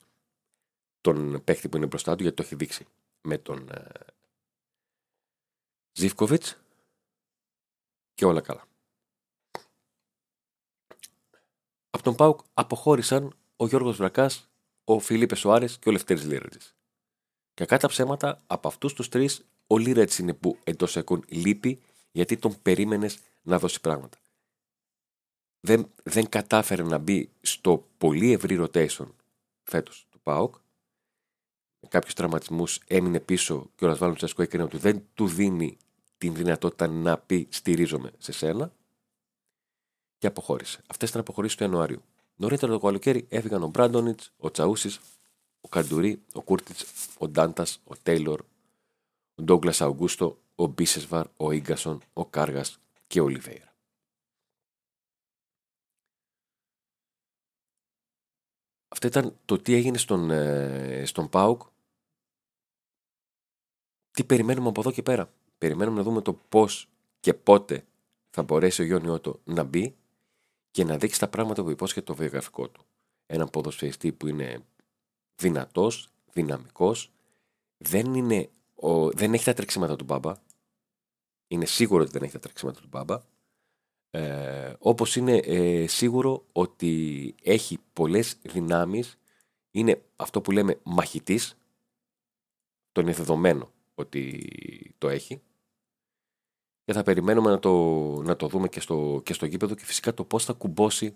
τον 1.02 1.44
παίχτη 1.44 1.70
που 1.70 1.78
είναι 1.78 1.86
μπροστά 1.86 2.16
του, 2.16 2.22
γιατί 2.22 2.38
το 2.38 2.44
έχει 2.44 2.56
δείξει 2.56 2.88
με 3.22 3.38
τον 3.38 3.70
ε, 3.70 3.90
Ζήφκοβιτς 5.92 6.58
και 8.14 8.26
όλα 8.26 8.42
καλά. 8.42 8.68
Από 11.90 12.04
τον 12.04 12.16
Πάουκ 12.16 12.40
αποχώρησαν 12.54 13.36
ο 13.58 13.68
Γιώργος 13.68 13.98
Βρακάς, 13.98 14.50
ο 14.84 15.00
Φιλίπε 15.00 15.36
Σοάρες 15.36 15.78
και 15.78 15.90
ο 15.90 15.92
Λευτέρης 15.92 16.26
Λίρατζης. 16.26 16.77
Και 17.58 17.66
κατά 17.66 17.88
ψέματα, 17.88 18.42
από 18.48 18.68
αυτούς 18.68 18.94
τους 18.94 19.10
τρεις 19.10 19.46
ο 19.68 19.78
Λίρατζ 19.78 20.18
είναι 20.18 20.34
που 20.34 20.58
εντός 20.64 20.96
εκών 20.96 21.24
λείπει 21.28 21.82
γιατί 22.12 22.38
τον 22.38 22.62
περίμενες 22.62 23.20
να 23.42 23.60
δώσει 23.60 23.82
πράγματα. 23.82 24.18
Δεν, 25.60 25.92
δεν 26.04 26.30
κατάφερε 26.30 26.84
να 26.84 26.98
μπει 26.98 27.30
στο 27.42 27.88
πολύ 27.98 28.32
ευρύ 28.32 28.58
rotation 28.60 29.08
φέτος 29.64 30.08
του 30.10 30.20
ΠΑΟΚ. 30.20 30.56
Με 31.80 31.88
κάποιους 31.88 32.14
τραυματισμούς 32.14 32.80
έμεινε 32.88 33.20
πίσω 33.20 33.70
και 33.76 33.86
ο 33.86 33.88
Ρασβάλλον 33.88 34.16
Τσέσκο 34.16 34.42
έκανε 34.42 34.64
ότι 34.64 34.78
δεν 34.78 35.04
του 35.14 35.28
δίνει 35.28 35.78
την 36.18 36.36
δυνατότητα 36.36 36.88
να 36.88 37.18
πει 37.18 37.48
στηρίζομαι 37.50 38.12
σε 38.18 38.32
σένα 38.32 38.74
και 40.18 40.28
αποχώρησε. 40.28 40.82
Αυτές 40.88 41.10
ήταν 41.10 41.22
αποχωρήσεις 41.22 41.58
του 41.58 41.64
Ιανουαρίου. 41.64 42.02
Νωρίτερα 42.36 42.72
το 42.72 42.80
καλοκαίρι 42.80 43.26
έφυγαν 43.30 43.64
ο 43.64 43.68
Μπράντονιτς, 43.68 44.34
ο 44.38 44.52
Τσαούσης, 44.52 45.00
ο 45.68 45.70
Καντουρί, 45.70 46.22
ο 46.34 46.42
Κούρτιτς, 46.42 46.86
ο 47.18 47.28
Ντάντας, 47.28 47.82
ο 47.84 47.96
Τέιλορ, 48.04 48.42
ο 49.36 49.42
Ντόγκλας 49.44 49.82
Αουγκούστο, 49.82 50.38
ο 50.56 50.66
Μπίσεσβαρ, 50.66 51.28
ο 51.38 51.54
γκασον, 51.54 52.02
ο 52.14 52.26
Κάργας 52.26 52.80
και 53.08 53.20
ο 53.20 53.24
Ολιβέηρα. 53.24 53.76
Αυτό 58.88 59.08
ήταν 59.08 59.38
το 59.46 59.58
τι 59.58 59.74
έγινε 59.74 59.98
στον, 59.98 60.32
ε, 60.32 61.06
στον 61.06 61.30
ΠΑΟΚ. 61.30 61.62
Τι 64.12 64.24
περιμένουμε 64.24 64.68
από 64.70 64.80
εδώ 64.80 64.92
και 64.92 65.02
πέρα. 65.04 65.34
Περιμένουμε 65.58 65.98
να 65.98 66.04
δούμε 66.04 66.22
το 66.22 66.34
πώς 66.34 66.90
και 67.20 67.34
πότε 67.34 67.86
θα 68.30 68.44
μπορέσει 68.44 68.82
ο 68.82 68.86
Γιώργο 68.86 69.14
Ότο 69.14 69.40
να 69.44 69.64
μπει 69.64 69.96
και 70.72 70.84
να 70.84 70.98
δείξει 70.98 71.20
τα 71.20 71.28
πράγματα 71.28 71.64
που 71.64 71.70
υπόσχεται 71.70 72.06
το 72.06 72.16
βιογραφικό 72.16 72.70
του. 72.70 72.86
Ένα 73.26 73.48
ποδοσφαιριστή 73.48 74.12
που 74.12 74.28
είναι 74.28 74.66
δυνατός, 75.38 76.10
δυναμικός, 76.34 77.12
δεν 77.78 78.14
είναι 78.14 78.50
ο, 78.76 79.12
δεν 79.12 79.34
έχει 79.34 79.44
τα 79.44 79.54
τρεξίματα 79.54 79.96
του 79.96 80.04
Μπάμπα. 80.04 80.36
Είναι 81.48 81.66
σίγουρο 81.66 82.04
ότι 82.04 82.12
δεν 82.12 82.24
έχει 82.24 82.34
τα 82.34 82.40
τρεξίματα 82.40 82.82
του 82.82 82.88
Μπάμπα. 82.88 83.22
Ε, 84.10 84.74
όπως 84.80 85.16
είναι 85.16 85.38
ε, 85.38 85.88
σίγουρο 85.88 86.46
ότι 86.52 87.36
έχει 87.44 87.80
πολλές 87.94 88.38
δυνάμεις. 88.42 89.18
Είναι 89.72 90.02
αυτό 90.16 90.42
που 90.42 90.52
λέμε 90.52 90.80
μαχητής. 90.84 91.58
Το 92.92 93.02
είναι 93.02 93.14
δεδομένο 93.14 93.72
ότι 93.96 94.96
το 94.98 95.10
έχει. 95.10 95.42
Και 96.84 96.94
θα 96.94 97.04
περιμένουμε 97.04 97.50
να 97.50 97.60
το, 97.60 97.72
να 98.22 98.36
το 98.36 98.48
δούμε 98.48 98.68
και 98.68 98.80
στο, 98.80 99.22
και 99.24 99.34
στο 99.34 99.46
γήπεδο 99.46 99.76
και 99.76 99.86
φυσικά 99.86 100.14
το 100.14 100.24
πώς 100.24 100.46
θα 100.46 100.54
κουμπώσει 100.54 101.16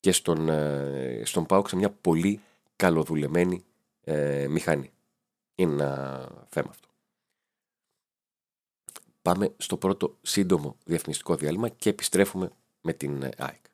και 0.00 0.12
στον, 0.12 0.48
ε, 0.48 1.22
στον 1.24 1.46
ΠΑΟΚ 1.46 1.68
σε 1.68 1.76
μια 1.76 1.90
πολύ 1.90 2.40
καλοδουλεμένη 2.80 3.64
ε, 4.04 4.46
μηχανή. 4.48 4.90
Είναι 5.54 5.72
ένα 5.72 6.28
θέμα 6.48 6.68
αυτό. 6.70 6.88
Πάμε 9.22 9.54
στο 9.56 9.76
πρώτο 9.76 10.16
σύντομο 10.22 10.76
διαφημιστικό 10.84 11.34
διάλειμμα 11.34 11.68
και 11.68 11.88
επιστρέφουμε 11.88 12.50
με 12.80 12.92
την 12.92 13.22
ε, 13.22 13.28
ΑΕΚ. 13.36 13.64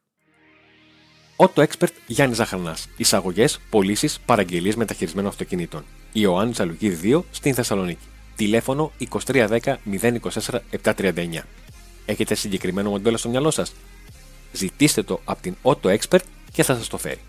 Auto 1.37 1.67
Expert 1.67 1.93
Γιάννης 2.07 2.37
Ζαχαρνάς. 2.37 2.89
Εισαγωγές, 2.97 3.61
πωλήσεις, 3.71 4.21
παραγγελίες 4.21 4.77
μεταχειρισμένων 4.77 5.31
αυτοκινήτων. 5.31 5.85
Ιωάννη 6.13 6.53
Τσαλουκίδη 6.53 7.15
2 7.15 7.23
στην 7.31 7.55
Θεσσαλονίκη. 7.55 8.07
Τηλέφωνο 8.37 8.93
2310 9.25 9.59
024 9.85 10.61
739. 10.85 11.43
Έχετε 12.07 12.35
συγκεκριμένο 12.35 12.91
μοντέλο 12.91 13.17
στο 13.17 13.29
μυαλό 13.29 13.51
σας; 13.51 13.75
Ζητήστε 14.53 15.03
το 15.03 15.21
από 15.25 15.43
την 15.43 15.57
Auto 15.63 15.99
Expert 15.99 16.25
και 16.53 16.63
θα 16.63 16.75
σας 16.75 16.89
το 16.89 16.99
φέρει. 16.99 17.21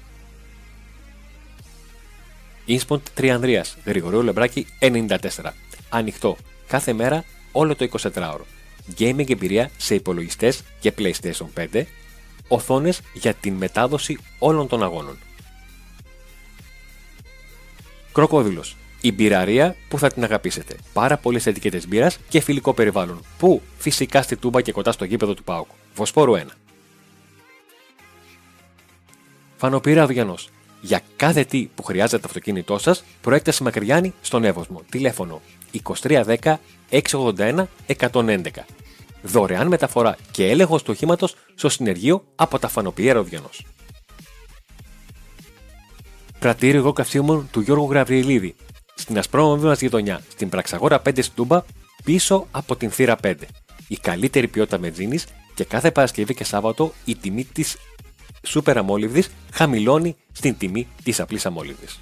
Ινσποντ 2.70 3.02
Τριανδρίας, 3.14 3.78
Γρηγορίου 3.86 4.22
Λεμπράκη 4.22 4.68
94. 4.80 5.18
Ανοιχτό 5.90 6.38
κάθε 6.68 6.94
μέρα 6.94 7.24
όλο 7.52 7.76
το 7.76 7.88
24ωρο. 8.14 8.42
Gaming 9.00 9.30
εμπειρία 9.30 9.70
σε 9.78 9.96
υπολογιστές 9.96 10.64
και 10.80 10.94
PlayStation 10.98 11.68
5. 11.74 11.84
Οθόνες 12.48 13.02
για 13.14 13.34
την 13.34 13.54
μετάδοση 13.54 14.18
όλων 14.40 14.68
των 14.68 14.84
αγώνων. 14.84 15.18
Κροκόδηλος. 18.12 18.76
Η 19.02 19.12
μπειραρία 19.12 19.76
που 19.88 20.00
θα 20.00 20.12
την 20.12 20.24
αγαπήσετε. 20.24 20.76
Πάρα 20.94 21.18
πολλές 21.18 21.46
ετικέτες 21.46 21.88
μπύρας 21.88 22.18
και 22.30 22.40
φιλικό 22.40 22.74
περιβάλλον. 22.74 23.22
Που 23.38 23.62
φυσικά 23.78 24.22
στη 24.22 24.36
Τούμπα 24.36 24.62
και 24.62 24.72
κοντά 24.72 24.92
στο 24.92 25.06
γήπεδο 25.06 25.34
του 25.34 25.44
Πάουκ. 25.44 25.68
Βοσπόρου 25.96 26.34
1. 26.34 26.44
Φανοπύρα 29.58 30.04
Αυγιανός. 30.04 30.50
Για 30.82 31.02
κάθε 31.16 31.44
τι 31.44 31.70
που 31.76 31.84
χρειάζεται 31.84 32.18
το 32.22 32.28
αυτοκίνητό 32.28 32.78
σας, 32.78 33.04
προέκταση 33.22 33.64
Μακριάνη 33.64 34.14
στον 34.22 34.44
Εύωσμο. 34.44 34.82
Τηλέφωνο 34.90 35.42
2310 35.88 36.56
681 36.90 37.66
111. 37.86 38.50
Δωρεάν 39.22 39.68
μεταφορά 39.68 40.18
και 40.32 40.50
έλεγχος 40.50 40.84
του 40.84 40.92
οχήματος 40.96 41.36
στο 41.56 41.70
συνεργείο 41.70 42.24
από 42.36 42.60
τα 42.60 42.68
Φανοπιέρα 42.68 43.20
Ροδιανό. 43.20 43.50
Πρατήριο 46.40 46.80
εγώ 46.80 46.94
καυσίμων 46.94 47.48
του 47.52 47.60
Γιώργου 47.60 47.90
Γραβριελίδη. 47.92 48.56
Στην 48.96 49.18
ασπρόμαυρη 49.18 49.68
μας 49.68 49.82
γειτονιά, 49.82 50.22
στην 50.32 50.50
Πραξαγόρα 50.50 51.02
5 51.02 51.22
Στούμπα, 51.22 51.64
πίσω 52.04 52.48
από 52.52 52.76
την 52.76 52.92
θύρα 52.92 53.18
5. 53.24 53.34
Η 53.88 53.98
καλύτερη 53.98 54.48
ποιότητα 54.48 54.78
μετζίνης 54.78 55.26
και 55.54 55.64
κάθε 55.64 55.92
Παρασκευή 55.92 56.34
και 56.34 56.44
Σάββατο 56.44 56.94
η 57.06 57.16
τιμή 57.16 57.44
της 57.44 57.78
σούπερ 58.48 58.77
αμόλυβδης 58.77 59.30
χαμηλώνει 59.54 60.16
στην 60.32 60.58
τιμή 60.58 60.88
της 61.04 61.20
απλής 61.20 61.46
αμόλυβδης. 61.46 62.00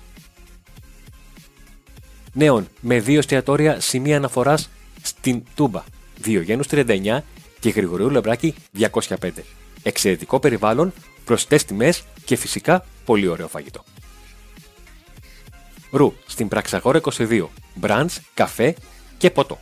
Νέων 2.33 2.67
με 2.79 2.99
δύο 2.99 3.17
εστιατόρια 3.17 3.79
σημεία 3.79 4.17
αναφοράς 4.17 4.69
στην 5.01 5.43
Τούμπα. 5.55 5.83
Διογένου 6.17 6.63
39 6.69 7.23
και 7.59 7.69
Γρηγορίου 7.69 8.09
Λεμπράκη 8.09 8.55
205. 8.77 9.29
Εξαιρετικό 9.83 10.39
περιβάλλον, 10.39 10.93
προσιτές 11.25 11.65
τιμές 11.65 12.03
και 12.25 12.35
φυσικά 12.35 12.85
πολύ 13.05 13.27
ωραίο 13.27 13.47
φαγητό. 13.47 13.83
Ρου 15.91 16.13
στην 16.25 16.47
Πραξαγόρα 16.47 17.01
22. 17.17 17.45
Μπραντς, 17.75 18.21
καφέ 18.33 18.75
και 19.17 19.29
ποτό. 19.29 19.59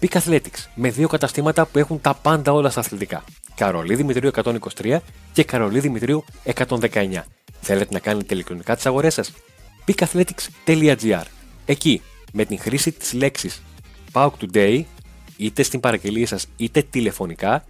Peak 0.00 0.20
Athletics 0.20 0.66
με 0.74 0.90
δύο 0.90 1.08
καταστήματα 1.08 1.66
που 1.66 1.78
έχουν 1.78 2.00
τα 2.00 2.14
πάντα 2.14 2.52
όλα 2.52 2.70
στα 2.70 2.80
αθλητικά. 2.80 3.24
Καρολί 3.56 3.94
Δημητρίου 3.94 4.30
123 4.34 4.98
και 5.32 5.44
Καρολί 5.44 5.80
Δημητρίου 5.80 6.24
119. 6.54 7.22
Θέλετε 7.60 7.92
να 7.92 7.98
κάνετε 7.98 8.34
ηλεκτρονικά 8.34 8.74
τις 8.74 8.86
αγορές 8.86 9.14
σας; 9.14 9.32
peakathletics.gr 9.86 11.22
Εκεί, 11.66 12.02
με 12.32 12.44
την 12.44 12.58
χρήση 12.58 12.92
της 12.92 13.12
λέξης 13.12 13.62
PAUK 14.12 14.30
Today, 14.40 14.82
είτε 15.36 15.62
στην 15.62 15.80
παραγγελία 15.80 16.26
σας 16.26 16.46
είτε 16.56 16.82
τηλεφωνικά, 16.82 17.64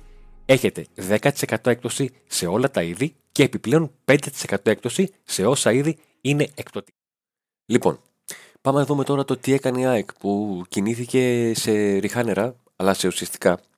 έχετε 0.47 0.87
10% 1.09 1.57
έκπτωση 1.63 2.11
σε 2.27 2.47
όλα 2.47 2.71
τα 2.71 2.83
είδη 2.83 3.15
και 3.33 3.43
επιπλέον 3.43 3.91
5% 4.05 4.17
έκπτωση 4.63 5.13
σε 5.25 5.47
όσα 5.47 5.73
είδη 5.73 5.99
είναι 6.21 6.49
εκπτωτικά. 6.55 6.97
Λοιπόν, 7.67 8.01
πάμε 8.61 8.79
να 8.79 8.85
δούμε 8.85 9.05
τώρα 9.05 9.25
το 9.25 9.37
τι 9.37 9.53
έκανε 9.53 9.81
η 9.81 9.87
ΑΕΚ 9.87 10.15
που 10.15 10.63
κινήθηκε 10.69 11.53
σε 11.55 11.97
ριχά 11.97 12.23
νερά, 12.23 12.57
αλλά 12.77 12.95
σε 12.95 13.07
ουσιαστικά 13.07 13.51
ε, 13.53 13.76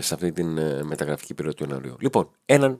σε 0.00 0.14
αυτή 0.14 0.32
την 0.32 0.58
ε, 0.58 0.82
μεταγραφική 0.82 1.34
περίοδο 1.34 1.56
του 1.56 1.64
Ιανουαρίου. 1.64 1.96
Λοιπόν, 2.00 2.30
έναν 2.44 2.78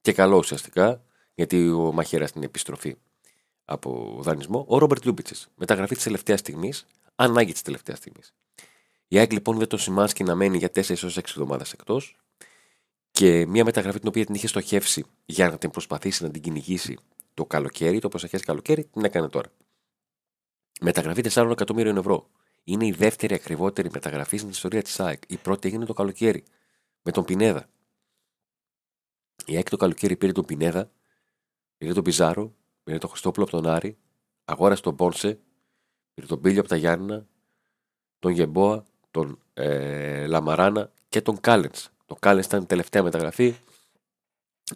και 0.00 0.12
καλό 0.12 0.36
ουσιαστικά, 0.36 1.02
γιατί 1.34 1.68
ο 1.70 1.92
Μαχαίρας 1.92 2.28
στην 2.28 2.42
επιστροφή 2.42 2.96
από 3.64 4.18
δανεισμό, 4.20 4.64
ο 4.68 4.78
Ρόμπερτ 4.78 5.04
Λούμπιτσες. 5.04 5.48
Μεταγραφή 5.54 5.94
της 5.94 6.04
τελευταίας 6.04 6.40
στιγμής, 6.40 6.86
ανάγκη 7.14 7.52
της 7.52 7.62
τελευταίας 7.62 7.98
στιγμής. 7.98 8.34
Η 9.08 9.18
ΑΕΚ 9.18 9.32
λοιπόν 9.32 9.58
δεν 9.58 9.66
το 9.66 9.76
σημάσκει 9.76 10.24
να 10.24 10.34
μένει 10.34 10.56
για 10.56 10.68
4 10.68 10.90
έως 11.02 11.18
6 11.18 11.18
εβδομάδες 11.18 11.72
εκτός 11.72 12.16
και 13.10 13.46
μια 13.46 13.64
μεταγραφή 13.64 13.98
την 13.98 14.08
οποία 14.08 14.24
την 14.24 14.34
είχε 14.34 14.46
στοχεύσει 14.46 15.04
για 15.26 15.50
να 15.50 15.58
την 15.58 15.70
προσπαθήσει 15.70 16.22
να 16.22 16.30
την 16.30 16.42
κυνηγήσει 16.42 16.98
το 17.34 17.46
καλοκαίρι, 17.46 17.98
το 17.98 18.08
προσεχές 18.08 18.42
καλοκαίρι, 18.42 18.84
την 18.84 19.04
έκανε 19.04 19.28
τώρα. 19.28 19.48
Μεταγραφή 20.80 21.22
4 21.32 21.50
εκατομμύριων 21.50 21.96
ευρώ. 21.96 22.28
Είναι 22.64 22.86
η 22.86 22.92
δεύτερη 22.92 23.34
ακριβότερη 23.34 23.90
μεταγραφή 23.92 24.36
στην 24.36 24.48
ιστορία 24.48 24.82
της 24.82 25.00
ΑΕΚ. 25.00 25.22
Η 25.26 25.36
πρώτη 25.36 25.68
έγινε 25.68 25.84
το 25.84 25.92
καλοκαίρι 25.92 26.44
με 27.02 27.12
τον 27.12 27.24
Πινέδα. 27.24 27.68
Η 29.46 29.56
ΑΕΚ 29.56 29.68
το 29.68 29.76
καλοκαίρι 29.76 30.16
πήρε 30.16 30.32
τον 30.32 30.44
Πινέδα, 30.44 30.90
πήρε 31.76 31.92
τον 31.92 32.04
Πιζάρο, 32.04 32.54
πήρε 32.82 32.98
τον 32.98 33.10
Χριστόπουλο 33.10 33.44
από 33.44 33.56
τον 33.56 33.66
Άρη, 33.66 33.96
αγόρασε 34.44 34.82
τον 34.82 34.96
Πόνσε, 34.96 35.38
πήρε 36.14 36.26
τον 36.26 36.40
Πίλιο 36.40 36.60
από 36.60 36.68
τα 36.68 36.76
Γιάννα, 36.76 37.26
τον 38.18 38.32
Γεμπόα, 38.32 38.84
τον 39.10 39.38
ε, 39.54 40.26
Λαμαράνα 40.26 40.92
και 41.08 41.22
τον 41.22 41.40
Κάλενς. 41.40 41.88
Το 42.06 42.14
Κάλενς 42.14 42.46
ήταν 42.46 42.62
η 42.62 42.66
τελευταία 42.66 43.02
μεταγραφή. 43.02 43.54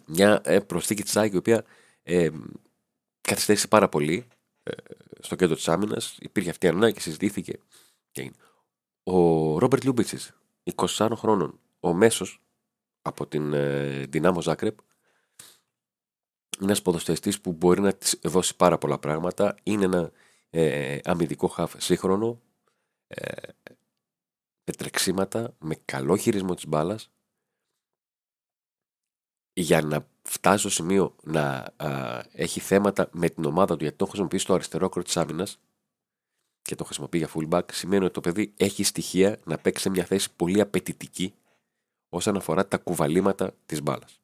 Μια 0.05 0.41
ε, 0.45 0.59
προσθήκη 0.59 1.03
της 1.03 1.17
ΑΕΚ 1.17 1.33
η 1.33 1.37
οποία 1.37 1.65
ε, 2.03 2.29
καθυστέρησε 3.21 3.67
πάρα 3.67 3.89
πολύ 3.89 4.27
ε, 4.63 4.71
στο 5.25 5.35
κέντρο 5.35 5.55
της 5.55 5.67
άμυνας. 5.67 6.17
Υπήρχε 6.19 6.49
αυτή 6.49 6.65
η 6.65 6.69
ανάγκη 6.69 6.93
και 6.93 6.99
συζητήθηκε. 6.99 7.59
Ο 9.03 9.57
Ρόμπερτ 9.57 9.83
Λιούμπισιτς, 9.83 10.33
24 10.75 11.09
χρόνων, 11.15 11.59
ο 11.79 11.93
μέσος 11.93 12.41
από 13.01 13.27
την 13.27 13.53
ε, 13.53 14.05
Ντινάμο 14.09 14.41
Ζάγκρεμπ, 14.41 14.77
είναι 16.59 16.65
ένας 16.65 16.81
ποδοσφαιριστής 16.81 17.41
που 17.41 17.51
μπορεί 17.51 17.81
να 17.81 17.93
της 17.93 18.19
δώσει 18.23 18.55
πάρα 18.55 18.77
πολλά 18.77 18.99
πράγματα. 18.99 19.55
Είναι 19.63 19.85
ένα 19.85 20.11
ε, 20.49 20.97
αμυντικό 21.03 21.47
χαφ 21.47 21.73
σύγχρονο, 21.77 22.41
ε, 23.07 23.47
με 24.63 24.73
τρεξίματα, 24.73 25.55
με 25.59 25.75
καλό 25.85 26.15
χειρισμό 26.15 26.53
της 26.53 26.67
μπάλας. 26.67 27.09
Για 29.57 29.81
να 29.81 30.07
φτάσει 30.21 30.59
στο 30.59 30.69
σημείο 30.69 31.15
να 31.23 31.73
α, 31.75 32.21
έχει 32.31 32.59
θέματα 32.59 33.09
με 33.11 33.29
την 33.29 33.45
ομάδα 33.45 33.75
του 33.75 33.83
γιατί 33.83 33.97
το 33.97 34.05
χρησιμοποιεί 34.05 34.37
στο 34.37 34.53
αριστερό 34.53 34.85
άκρο 34.85 35.01
της 35.03 35.17
άμυνας 35.17 35.59
και 36.61 36.75
το 36.75 36.83
χρησιμοποιεί 36.83 37.17
για 37.17 37.29
fullback, 37.33 37.71
σημαίνει 37.71 38.03
ότι 38.03 38.13
το 38.13 38.21
παιδί 38.21 38.53
έχει 38.57 38.83
στοιχεία 38.83 39.39
να 39.45 39.57
παίξει 39.57 39.83
σε 39.83 39.89
μια 39.89 40.05
θέση 40.05 40.35
πολύ 40.35 40.61
απαιτητική 40.61 41.33
όσον 42.09 42.35
αφορά 42.35 42.67
τα 42.67 42.77
κουβαλήματα 42.77 43.55
της 43.65 43.81
μπάλας. 43.81 44.19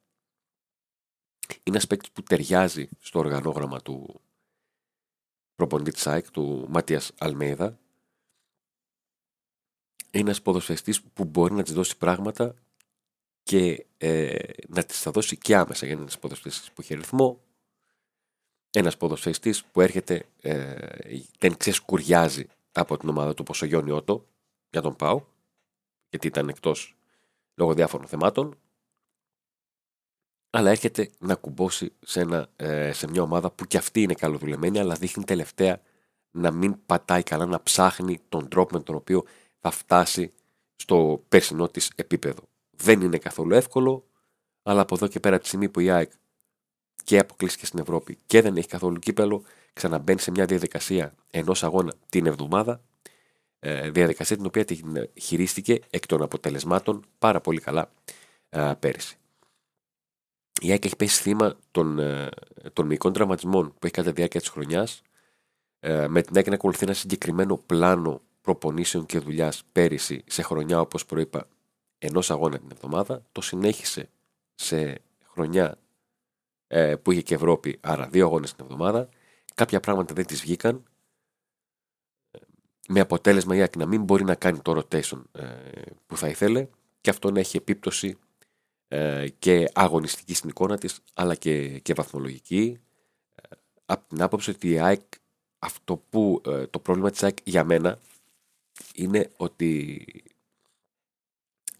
Είναι 1.48 1.60
ένας 1.64 1.86
παίκτης 1.86 2.10
που 2.10 2.22
ταιριάζει 2.22 2.88
στο 2.98 3.18
οργανόγραμμα 3.18 3.80
του 3.80 4.20
προπονητή 5.54 5.90
της 5.90 6.30
του 6.30 6.66
Μάτια 6.68 7.00
Αλμέιδα. 7.18 7.78
Είναι 10.10 10.24
ένας 10.24 10.42
ποδοσφαιριστής 10.42 11.02
που 11.02 11.24
μπορεί 11.24 11.54
να 11.54 11.62
της 11.62 11.72
δώσει 11.72 11.96
πράγματα 11.96 12.54
και 13.42 13.86
ε, 13.98 14.38
να 14.68 14.84
τη 14.84 15.02
τα 15.02 15.10
δώσει 15.10 15.36
και 15.36 15.56
άμεσα 15.56 15.86
για 15.86 15.86
να 15.86 15.92
είναι 15.92 16.00
ένας 16.00 16.18
ποδοσφαιριστής 16.18 16.72
που 16.72 16.80
έχει 16.80 16.94
ρυθμό. 16.94 17.40
Ένας 18.70 18.96
ποδοσφαιριστής 18.96 19.64
που 19.64 19.80
έρχεται, 19.80 20.26
ε, 20.40 20.74
δεν 21.38 21.56
ξεσκουριάζει 21.56 22.46
από 22.72 22.96
την 22.96 23.08
ομάδα 23.08 23.34
του 23.34 23.44
όπω 23.48 23.58
ο 23.62 23.66
Γιώργο 23.66 23.96
Ότο 23.96 24.26
για 24.70 24.80
τον 24.80 24.96
Πάο, 24.96 25.24
γιατί 26.08 26.26
ήταν 26.26 26.48
εκτός 26.48 26.96
λόγω 27.54 27.74
διάφορων 27.74 28.06
θεμάτων. 28.06 28.56
Αλλά 30.50 30.70
έρχεται 30.70 31.10
να 31.18 31.34
κουμπώσει 31.34 31.92
σε, 32.00 32.20
ένα, 32.20 32.48
ε, 32.56 32.92
σε 32.92 33.08
μια 33.08 33.22
ομάδα 33.22 33.50
που 33.50 33.64
κι 33.64 33.76
αυτή 33.76 34.02
είναι 34.02 34.14
καλοδουλεμένη, 34.14 34.78
αλλά 34.78 34.94
δείχνει 34.94 35.24
τελευταία 35.24 35.80
να 36.30 36.50
μην 36.50 36.86
πατάει 36.86 37.22
καλά, 37.22 37.46
να 37.46 37.62
ψάχνει 37.62 38.20
τον 38.28 38.48
τρόπο 38.48 38.76
με 38.76 38.82
τον 38.82 38.94
οποίο 38.94 39.24
θα 39.58 39.70
φτάσει 39.70 40.32
στο 40.76 41.24
περσινό 41.28 41.68
της 41.68 41.92
επίπεδο. 41.94 42.51
Δεν 42.82 43.00
είναι 43.00 43.18
καθόλου 43.18 43.54
εύκολο, 43.54 44.04
αλλά 44.62 44.80
από 44.80 44.94
εδώ 44.94 45.06
και 45.06 45.20
πέρα 45.20 45.38
τη 45.38 45.46
στιγμή 45.46 45.68
που 45.68 45.80
η 45.80 45.90
ΑΕΚ 45.90 46.12
και 47.04 47.18
αποκλείστηκε 47.18 47.66
στην 47.66 47.78
Ευρώπη 47.78 48.18
και 48.26 48.42
δεν 48.42 48.56
έχει 48.56 48.68
καθόλου 48.68 48.98
κύπελο, 48.98 49.42
ξαναμπαίνει 49.72 50.20
σε 50.20 50.30
μια 50.30 50.44
διαδικασία 50.44 51.14
ενός 51.30 51.64
αγώνα 51.64 51.94
την 52.08 52.26
εβδομάδα. 52.26 52.80
Ε, 53.58 53.90
διαδικασία 53.90 54.36
την 54.36 54.46
οποία 54.46 54.64
την 54.64 55.08
χειρίστηκε 55.20 55.80
εκ 55.90 56.06
των 56.06 56.22
αποτελεσμάτων 56.22 57.04
πάρα 57.18 57.40
πολύ 57.40 57.60
καλά 57.60 57.92
ε, 58.48 58.72
πέρυσι. 58.78 59.16
Η 60.60 60.70
ΑΕΚ 60.70 60.84
έχει 60.84 60.96
πέσει 60.96 61.22
θύμα 61.22 61.56
των, 61.70 61.98
ε, 61.98 62.28
των 62.72 62.86
μυϊκών 62.86 63.12
τραυματισμών 63.12 63.68
που 63.68 63.78
έχει 63.86 63.94
κατά 63.94 64.08
τη 64.08 64.14
διάρκεια 64.14 64.40
της 64.40 64.48
χρονιάς. 64.48 65.02
Ε, 65.80 66.08
με 66.08 66.22
την 66.22 66.36
ΑΕΚ 66.36 66.48
να 66.48 66.54
ακολουθεί 66.54 66.84
ένα 66.84 66.94
συγκεκριμένο 66.94 67.56
πλάνο 67.56 68.20
προπονήσεων 68.40 69.06
και 69.06 69.18
δουλειάς 69.18 69.62
πέρυσι 69.72 70.24
σε 70.26 70.42
χρονιά, 70.42 70.80
όπως 70.80 71.06
προείπα, 71.06 71.48
ενός 72.02 72.30
αγώνα 72.30 72.58
την 72.58 72.68
εβδομάδα. 72.72 73.26
Το 73.32 73.40
συνέχισε 73.40 74.08
σε 74.54 75.00
χρονιά 75.26 75.78
ε, 76.66 76.96
που 76.96 77.12
είχε 77.12 77.22
και 77.22 77.34
Ευρώπη, 77.34 77.78
άρα 77.80 78.08
δύο 78.08 78.26
αγώνες 78.26 78.54
την 78.54 78.64
εβδομάδα. 78.64 79.08
Κάποια 79.54 79.80
πράγματα 79.80 80.14
δεν 80.14 80.26
τη 80.26 80.34
βγήκαν. 80.34 80.84
Με 82.88 83.00
αποτέλεσμα 83.00 83.56
η 83.56 83.60
ΑΕΚ 83.60 83.76
να 83.76 83.86
μην 83.86 84.02
μπορεί 84.02 84.24
να 84.24 84.34
κάνει 84.34 84.58
το 84.58 84.78
rotation 84.78 85.22
ε, 85.32 85.46
που 86.06 86.16
θα 86.16 86.28
ήθελε 86.28 86.68
και 87.00 87.10
αυτό 87.10 87.30
να 87.30 87.40
έχει 87.40 87.56
επίπτωση 87.56 88.18
ε, 88.88 89.28
και 89.38 89.68
αγωνιστική 89.72 90.34
στην 90.34 90.48
εικόνα 90.48 90.78
της 90.78 91.00
αλλά 91.14 91.34
και, 91.34 91.78
και 91.78 91.94
βαθμολογική. 91.94 92.80
Ε, 93.34 93.56
από 93.86 94.08
την 94.08 94.22
άποψη 94.22 94.50
ότι 94.50 94.70
η 94.70 94.78
ΑΕΚ, 94.78 95.02
αυτό 95.58 95.96
που 96.10 96.40
ε, 96.46 96.66
το 96.66 96.78
πρόβλημα 96.78 97.10
της 97.10 97.22
ΑΕΚ 97.22 97.36
για 97.44 97.64
μένα 97.64 97.98
είναι 98.94 99.30
ότι 99.36 100.04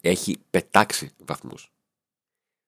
έχει 0.02 0.38
πετάξει 0.50 1.10
βαθμούς. 1.24 1.72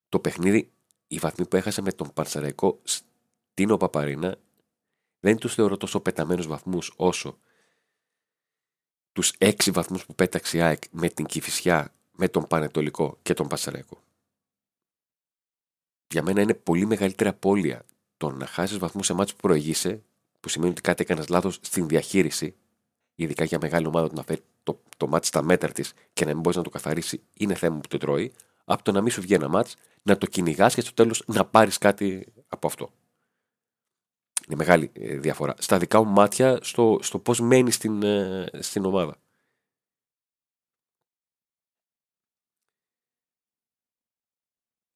Το 0.08 0.20
παιχνίδι, 0.20 0.72
οι 1.06 1.18
βαθμοί 1.18 1.46
που 1.46 1.56
έχασε 1.56 1.82
με 1.82 1.92
τον 1.92 2.12
Πανσαραϊκό 2.12 2.80
στην 2.84 3.70
Οπαπαρίνα 3.70 4.38
δεν 5.20 5.36
τους 5.36 5.54
θεωρώ 5.54 5.76
τόσο 5.76 6.00
πεταμένους 6.00 6.46
βαθμούς 6.46 6.92
όσο 6.96 7.38
τους 9.12 9.32
έξι 9.38 9.70
βαθμούς 9.70 10.06
που 10.06 10.14
πέταξε 10.14 10.56
η 10.56 10.60
ΑΕΚ 10.60 10.82
με 10.90 11.08
την 11.08 11.24
Κηφισιά, 11.24 11.94
με 12.12 12.28
τον 12.28 12.46
Πανετολικό 12.46 13.18
και 13.22 13.34
τον 13.34 13.48
Πασαραϊκό. 13.48 14.02
Για 16.06 16.22
μένα 16.22 16.40
είναι 16.40 16.54
πολύ 16.54 16.86
μεγαλύτερη 16.86 17.28
απώλεια 17.28 17.84
το 18.16 18.30
να 18.30 18.46
χάσεις 18.46 18.78
βαθμούς 18.78 19.06
σε 19.06 19.12
μάτσο 19.12 19.34
που 19.34 19.40
προηγείσαι, 19.40 20.02
που 20.40 20.48
σημαίνει 20.48 20.70
ότι 20.70 20.80
κάτι 20.80 21.02
έκανες 21.02 21.28
λάθος 21.28 21.58
στην 21.62 21.88
διαχείριση, 21.88 22.56
ειδικά 23.14 23.44
για 23.44 23.59
μεγάλη 23.61 23.87
ομάδα 23.87 24.09
του 24.09 24.14
να 24.14 24.23
φέρει 24.23 24.40
το, 24.62 24.80
το 24.97 25.06
μάτσο 25.06 25.28
στα 25.28 25.42
μέτρα 25.42 25.73
της 25.73 25.92
και 26.12 26.25
να 26.25 26.30
μην 26.30 26.40
μπορείς 26.40 26.56
να 26.56 26.64
το 26.64 26.71
καθαρίσει, 26.71 27.23
είναι 27.37 27.54
θέμα 27.54 27.78
που 27.78 27.88
το 27.88 27.99
τρώει, 27.99 28.33
από 28.64 28.83
το 28.83 28.92
να 28.92 29.00
μην 29.00 29.11
σου 29.11 29.21
βγει 29.21 29.35
ένα 29.35 29.49
μάτ, 29.49 29.68
να 30.02 30.18
το 30.18 30.26
κυνηγάς 30.26 30.75
και 30.75 30.80
στο 30.80 30.94
τέλος 30.94 31.23
να 31.26 31.44
πάρεις 31.44 31.78
κάτι 31.78 32.26
από 32.49 32.66
αυτό. 32.66 32.90
Είναι 34.47 34.56
μεγάλη 34.56 34.90
ε, 34.94 35.16
διαφορά. 35.16 35.54
Στα 35.59 35.78
δικά 35.78 36.02
μου 36.02 36.11
μάτια, 36.11 36.59
στο, 36.62 36.99
στο 37.02 37.18
πώς 37.18 37.40
μένει 37.40 37.71
στην, 37.71 38.02
ε, 38.02 38.49
στην 38.61 38.85
ομάδα. 38.85 39.16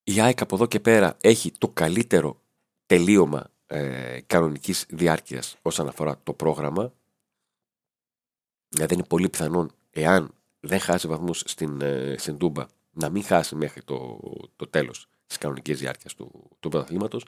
Η 0.03 0.21
ΑΕΚ 0.21 0.41
από 0.41 0.55
εδώ 0.55 0.67
και 0.67 0.81
πέρα 0.81 1.17
έχει 1.21 1.51
το 1.51 1.69
καλύτερο 1.69 2.41
τελείωμα 2.87 3.51
ε, 3.67 4.21
κανονικής 4.27 4.87
διάρκειας 4.89 5.57
όσον 5.63 5.89
αφορά 5.89 6.21
το 6.23 6.33
πρόγραμμα. 6.33 6.93
Δηλαδή 8.69 8.95
είναι 8.95 9.05
πολύ 9.05 9.29
πιθανόν 9.29 9.71
εάν 9.91 10.31
δεν 10.61 10.81
χάσει 10.81 11.07
βαθμούς 11.09 11.43
στην, 11.47 11.81
ε, 11.81 12.15
στην 12.19 12.39
Τούμπα 12.39 12.67
να 12.91 13.09
μην 13.09 13.23
χάσει 13.23 13.55
μέχρι 13.55 13.83
το, 13.83 14.21
το 14.57 14.67
τέλος 14.67 15.09
της 15.27 15.39
κανονικής 15.39 15.79
διάρκειας 15.79 16.15
του, 16.15 16.51
του 16.61 16.69
πρωταθλήματος. 16.69 17.25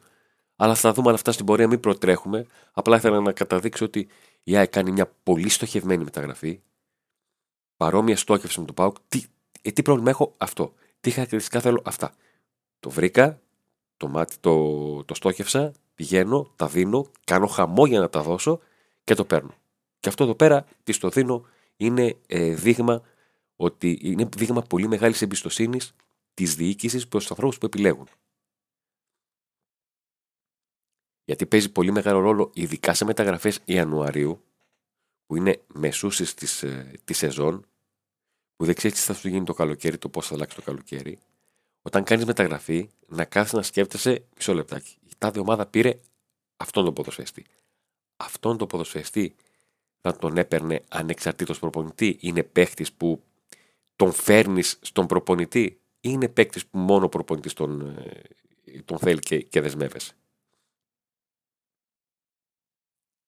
Αλλά 0.56 0.74
θα 0.74 0.92
δούμε 0.92 1.08
αν 1.08 1.14
αυτά 1.14 1.32
στην 1.32 1.46
πορεία 1.46 1.68
μην 1.68 1.80
προτρέχουμε. 1.80 2.46
Απλά 2.72 2.96
ήθελα 2.96 3.20
να 3.20 3.32
καταδείξω 3.32 3.84
ότι 3.84 4.08
η 4.42 4.56
ΑΕΚ 4.56 4.70
κάνει 4.70 4.90
μια 4.90 5.12
πολύ 5.22 5.48
στοχευμένη 5.48 6.04
μεταγραφή. 6.04 6.60
Παρόμοια 7.76 8.16
στόχευση 8.16 8.60
με 8.60 8.66
το 8.66 8.72
ΠΑΟΚ. 8.72 8.96
Τι, 9.08 9.24
ε, 9.62 9.70
τι 9.70 9.82
πρόβλημα 9.82 10.10
έχω; 10.10 10.34
Αυτό. 10.36 10.74
Τι 11.00 11.10
χαρακτηριστικά 11.10 11.60
θέλω; 11.60 11.82
Αυτά. 11.84 12.12
Το 12.80 12.90
βρήκα, 12.90 13.40
το, 13.96 14.08
μάτι, 14.08 14.36
το, 14.40 15.04
το 15.04 15.14
στόχευσα, 15.14 15.72
πηγαίνω, 15.94 16.52
τα 16.56 16.66
δίνω, 16.66 17.06
κάνω 17.24 17.46
χαμό 17.46 17.86
για 17.86 18.00
να 18.00 18.08
τα 18.08 18.22
δώσω 18.22 18.60
και 19.04 19.14
το 19.14 19.24
παίρνω. 19.24 19.54
Και 20.00 20.08
αυτό 20.08 20.24
εδώ 20.24 20.34
πέρα, 20.34 20.66
τι 20.82 20.98
το 20.98 21.08
δίνω, 21.08 21.46
είναι 21.76 22.16
ε, 22.26 22.54
δείγμα 22.54 23.02
ότι 23.56 23.98
είναι 24.02 24.28
δείγμα 24.36 24.62
πολύ 24.62 24.88
μεγάλης 24.88 25.22
εμπιστοσύνης 25.22 25.94
της 26.34 26.54
διοίκησης 26.54 27.08
προς 27.08 27.22
τους 27.22 27.30
ανθρώπους 27.30 27.58
που 27.58 27.66
επιλέγουν. 27.66 28.08
Γιατί 31.24 31.46
παίζει 31.46 31.72
πολύ 31.72 31.90
μεγάλο 31.92 32.20
ρόλο, 32.20 32.50
ειδικά 32.54 32.94
σε 32.94 33.04
μεταγραφές 33.04 33.60
Ιανουαρίου, 33.64 34.44
που 35.26 35.36
είναι 35.36 35.62
μεσούσει 35.66 36.36
της 36.36 36.62
ε, 36.62 36.92
της 37.04 37.16
σεζόν, 37.16 37.66
που 38.56 38.64
δεν 38.64 38.74
ξέρεις 38.74 38.98
τι 38.98 39.04
θα 39.04 39.14
σου 39.14 39.28
γίνει 39.28 39.44
το 39.44 39.54
καλοκαίρι, 39.54 39.98
το 39.98 40.08
πώς 40.08 40.26
θα 40.26 40.34
αλλάξει 40.34 40.56
το 40.56 40.62
καλοκαίρι, 40.62 41.18
όταν 41.82 42.04
κάνεις 42.04 42.24
μεταγραφή, 42.24 42.90
να 43.06 43.24
κάθεσαι 43.24 43.56
να 43.56 43.62
σκέφτεσαι 43.62 44.24
μισό 44.36 44.54
λεπτάκι. 44.54 44.96
Η 45.02 45.12
τάδε 45.18 45.40
ομάδα 45.40 45.66
πήρε 45.66 46.00
αυτόν 46.56 46.84
τον 46.84 46.94
ποδοσφαιριστή. 46.94 47.46
Αυτόν 48.16 48.56
τον 48.56 48.68
ποδοσφαιριστή 48.68 49.34
να 50.02 50.16
τον 50.16 50.36
έπαιρνε 50.36 50.82
ανεξαρτήτως 50.88 51.58
προπονητή. 51.58 52.18
Είναι 52.20 52.42
παίχτης 52.42 52.92
που 52.92 53.22
τον 53.96 54.12
φέρνεις 54.12 54.78
στον 54.82 55.06
προπονητή 55.06 55.80
ή 56.00 56.08
είναι 56.12 56.28
παίκτης 56.28 56.66
που 56.66 56.78
μόνο 56.78 57.04
ο 57.04 57.08
προπονητής 57.08 57.52
τον, 57.52 57.96
ε, 58.64 58.82
τον 58.84 58.98
θέλει 58.98 59.18
και, 59.18 59.42
και 59.42 59.60
δεσμεύεσαι; 59.60 60.14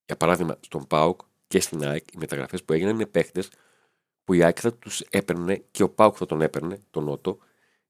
Για 0.05 0.17
παράδειγμα, 0.17 0.57
στον 0.59 0.87
ΠΑΟΚ 0.87 1.21
και 1.47 1.59
στην 1.59 1.83
ΑΕΚ, 1.85 2.11
οι 2.13 2.17
μεταγραφές 2.17 2.63
που 2.63 2.73
έγιναν 2.73 2.93
είναι 2.95 3.05
παίχτε 3.05 3.43
που 4.23 4.33
η 4.33 4.43
ΑΕΚ 4.43 4.57
θα 4.61 4.73
τους 4.73 5.01
έπαιρνε 5.01 5.63
και 5.71 5.83
ο 5.83 5.89
ΠΑΟΚ 5.89 6.15
θα 6.17 6.25
τον 6.25 6.41
έπαιρνε, 6.41 6.79
τον 6.91 7.03
Νότο, 7.03 7.37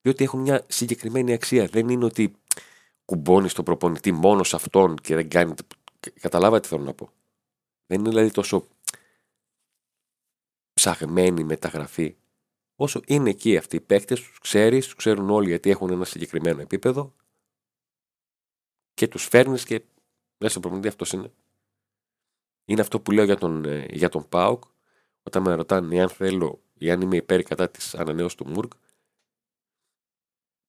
διότι 0.02 0.24
έχουν 0.24 0.40
μια 0.40 0.66
συγκεκριμένη 0.68 1.34
αξία. 1.34 1.66
Δεν 1.66 1.90
είναι 1.90 2.06
ότι 2.06 2.36
κουμπώνεις 3.06 3.54
τον 3.54 3.66
προπονητή 3.66 4.12
μόνο 4.12 4.44
σε 4.44 4.56
αυτόν 4.56 4.96
και 4.96 5.16
δεν 5.16 5.30
κάνει. 5.30 5.54
Καταλάβατε 6.20 6.62
τι 6.62 6.68
θέλω 6.68 6.84
να 6.84 6.94
πω. 6.94 7.10
Δεν 7.86 8.00
είναι 8.00 8.10
δηλαδή 8.10 8.32
τόσο 8.32 8.68
ψαγμένη 10.74 11.44
μεταγραφή 11.44 12.16
όσο 12.76 13.02
είναι 13.06 13.30
εκεί 13.30 13.58
αυτοί 13.58 13.76
οι 13.76 13.82
παίκτες, 13.82 14.22
τους 14.22 14.40
ξέρεις, 14.40 14.86
τους 14.86 14.96
ξέρουν 14.96 15.30
όλοι 15.30 15.48
γιατί 15.48 15.70
έχουν 15.70 15.90
ένα 15.90 16.06
συγκεκριμένο 16.06 16.62
επίπεδο 16.62 17.14
και 18.94 19.08
τους 19.08 19.28
φέρνεις 19.28 19.66
και 19.66 19.82
μέσα 20.38 20.50
στον 20.50 20.62
προπονητή 20.62 20.88
αυτός 20.88 21.12
είναι. 21.12 21.32
Είναι 22.66 22.82
αυτό 22.82 23.00
που 23.00 23.12
λέω 23.12 23.24
για 23.24 23.38
τον, 23.38 23.66
ε, 23.66 23.86
για 23.90 24.10
τον 24.10 24.30
Πάουκ 24.30 24.64
όταν 25.24 25.42
με 25.42 25.54
ρωτάνε 25.54 26.02
αν 26.02 26.10
θέλω 26.10 26.62
ή 26.74 26.92
αν 26.92 27.02
είμαι 27.02 27.16
υπέρ 27.16 27.44
κατά 27.44 27.70
της 27.70 27.96
ανανέωσης 27.96 28.38
του 28.38 28.48
Μουρκ 28.48 28.72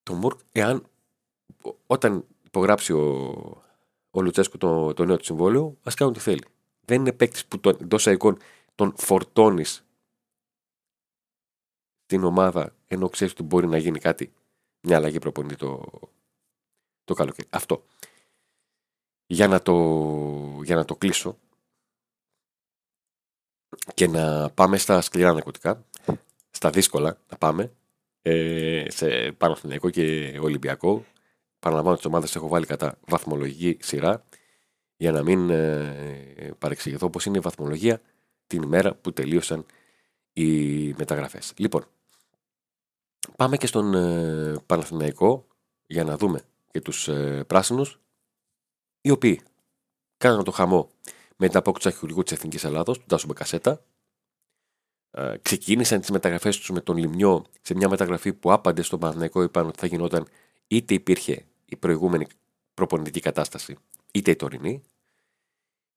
το 0.03 0.13
Μουρκ, 0.13 0.39
εάν 0.51 0.85
όταν 1.87 2.25
υπογράψει 2.45 2.93
ο, 2.93 3.03
ο 4.11 4.21
Λουτσέσκο 4.21 4.57
το, 4.57 4.93
το 4.93 5.05
νέο 5.05 5.17
του 5.17 5.23
συμβόλαιο, 5.23 5.77
ας 5.83 5.93
κάνουν 5.93 6.13
τι 6.13 6.19
θέλει. 6.19 6.45
Δεν 6.85 6.99
είναι 6.99 7.11
παίκτης 7.11 7.45
που 7.45 7.59
τον, 7.59 7.77
εντός 7.81 8.05
εικόν 8.05 8.37
τον 8.75 8.93
φορτώνεις 8.97 9.85
την 12.05 12.23
ομάδα 12.23 12.75
ενώ 12.87 13.09
ξέρεις 13.09 13.33
ότι 13.33 13.43
μπορεί 13.43 13.67
να 13.67 13.77
γίνει 13.77 13.99
κάτι, 13.99 14.33
μια 14.81 14.95
αλλαγή 14.95 15.19
προπονητή 15.19 15.55
το, 15.55 15.83
το 17.03 17.13
καλοκαίρι. 17.13 17.47
Αυτό. 17.51 17.85
Για 19.27 19.47
να 19.47 19.61
το, 19.61 19.73
για 20.63 20.75
να 20.75 20.85
το 20.85 20.95
κλείσω 20.95 21.37
και 23.93 24.07
να 24.07 24.49
πάμε 24.49 24.77
στα 24.77 25.01
σκληρά 25.01 25.33
ναρκωτικά, 25.33 25.85
στα 26.51 26.69
δύσκολα 26.69 27.17
να 27.29 27.37
πάμε, 27.37 27.73
ε, 28.21 28.85
σε 28.89 29.31
Παναθηναϊκό 29.31 29.89
και 29.89 30.39
Ολυμπιακό. 30.41 31.05
Παραλαμβάνω 31.59 31.95
τις 31.95 32.05
ομάδες 32.05 32.35
έχω 32.35 32.47
βάλει 32.47 32.65
κατά 32.65 32.97
βαθμολογική 33.07 33.77
σειρά 33.81 34.25
για 34.97 35.11
να 35.11 35.23
μην 35.23 35.49
ε, 35.49 36.55
παρεξηγηθώ 36.57 37.09
πώς 37.09 37.25
είναι 37.25 37.37
η 37.37 37.41
βαθμολογία 37.41 38.01
την 38.47 38.61
ημέρα 38.61 38.95
που 38.95 39.13
τελείωσαν 39.13 39.65
οι 40.33 40.93
μεταγραφές. 40.93 41.53
Λοιπόν, 41.57 41.85
πάμε 43.35 43.57
και 43.57 43.67
στον 43.67 43.93
ε, 43.93 44.55
Παναθηναϊκό 44.65 45.47
για 45.87 46.03
να 46.03 46.17
δούμε 46.17 46.41
και 46.71 46.81
τους 46.81 47.07
ε, 47.07 47.43
πράσινους 47.47 47.99
οι 49.01 49.09
οποίοι 49.09 49.41
κάνανε 50.17 50.43
το 50.43 50.51
χαμό 50.51 50.89
με 51.35 51.47
την 51.47 51.57
απόκτηση 51.57 51.87
αρχηγού 51.87 52.23
της 52.23 52.31
Εθνικής 52.31 52.63
Ελλάδος, 52.63 52.99
του 52.99 53.05
Τάσου 53.07 53.27
Μπεκασέτα, 53.27 53.83
ε, 55.11 55.37
ξεκίνησαν 55.41 55.99
τις 55.99 56.09
μεταγραφές 56.09 56.57
τους 56.57 56.69
με 56.69 56.81
τον 56.81 56.97
Λιμιό 56.97 57.45
σε 57.61 57.75
μια 57.75 57.89
μεταγραφή 57.89 58.33
που 58.33 58.51
άπαντε 58.51 58.81
στον 58.81 58.99
Παναθηναϊκό 58.99 59.41
είπαν 59.41 59.67
ότι 59.67 59.79
θα 59.79 59.87
γινόταν 59.87 60.27
είτε 60.67 60.93
υπήρχε 60.93 61.45
η 61.65 61.75
προηγούμενη 61.75 62.27
προπονητική 62.73 63.19
κατάσταση, 63.19 63.77
είτε 64.15 64.31
η 64.31 64.35
τωρινή. 64.35 64.81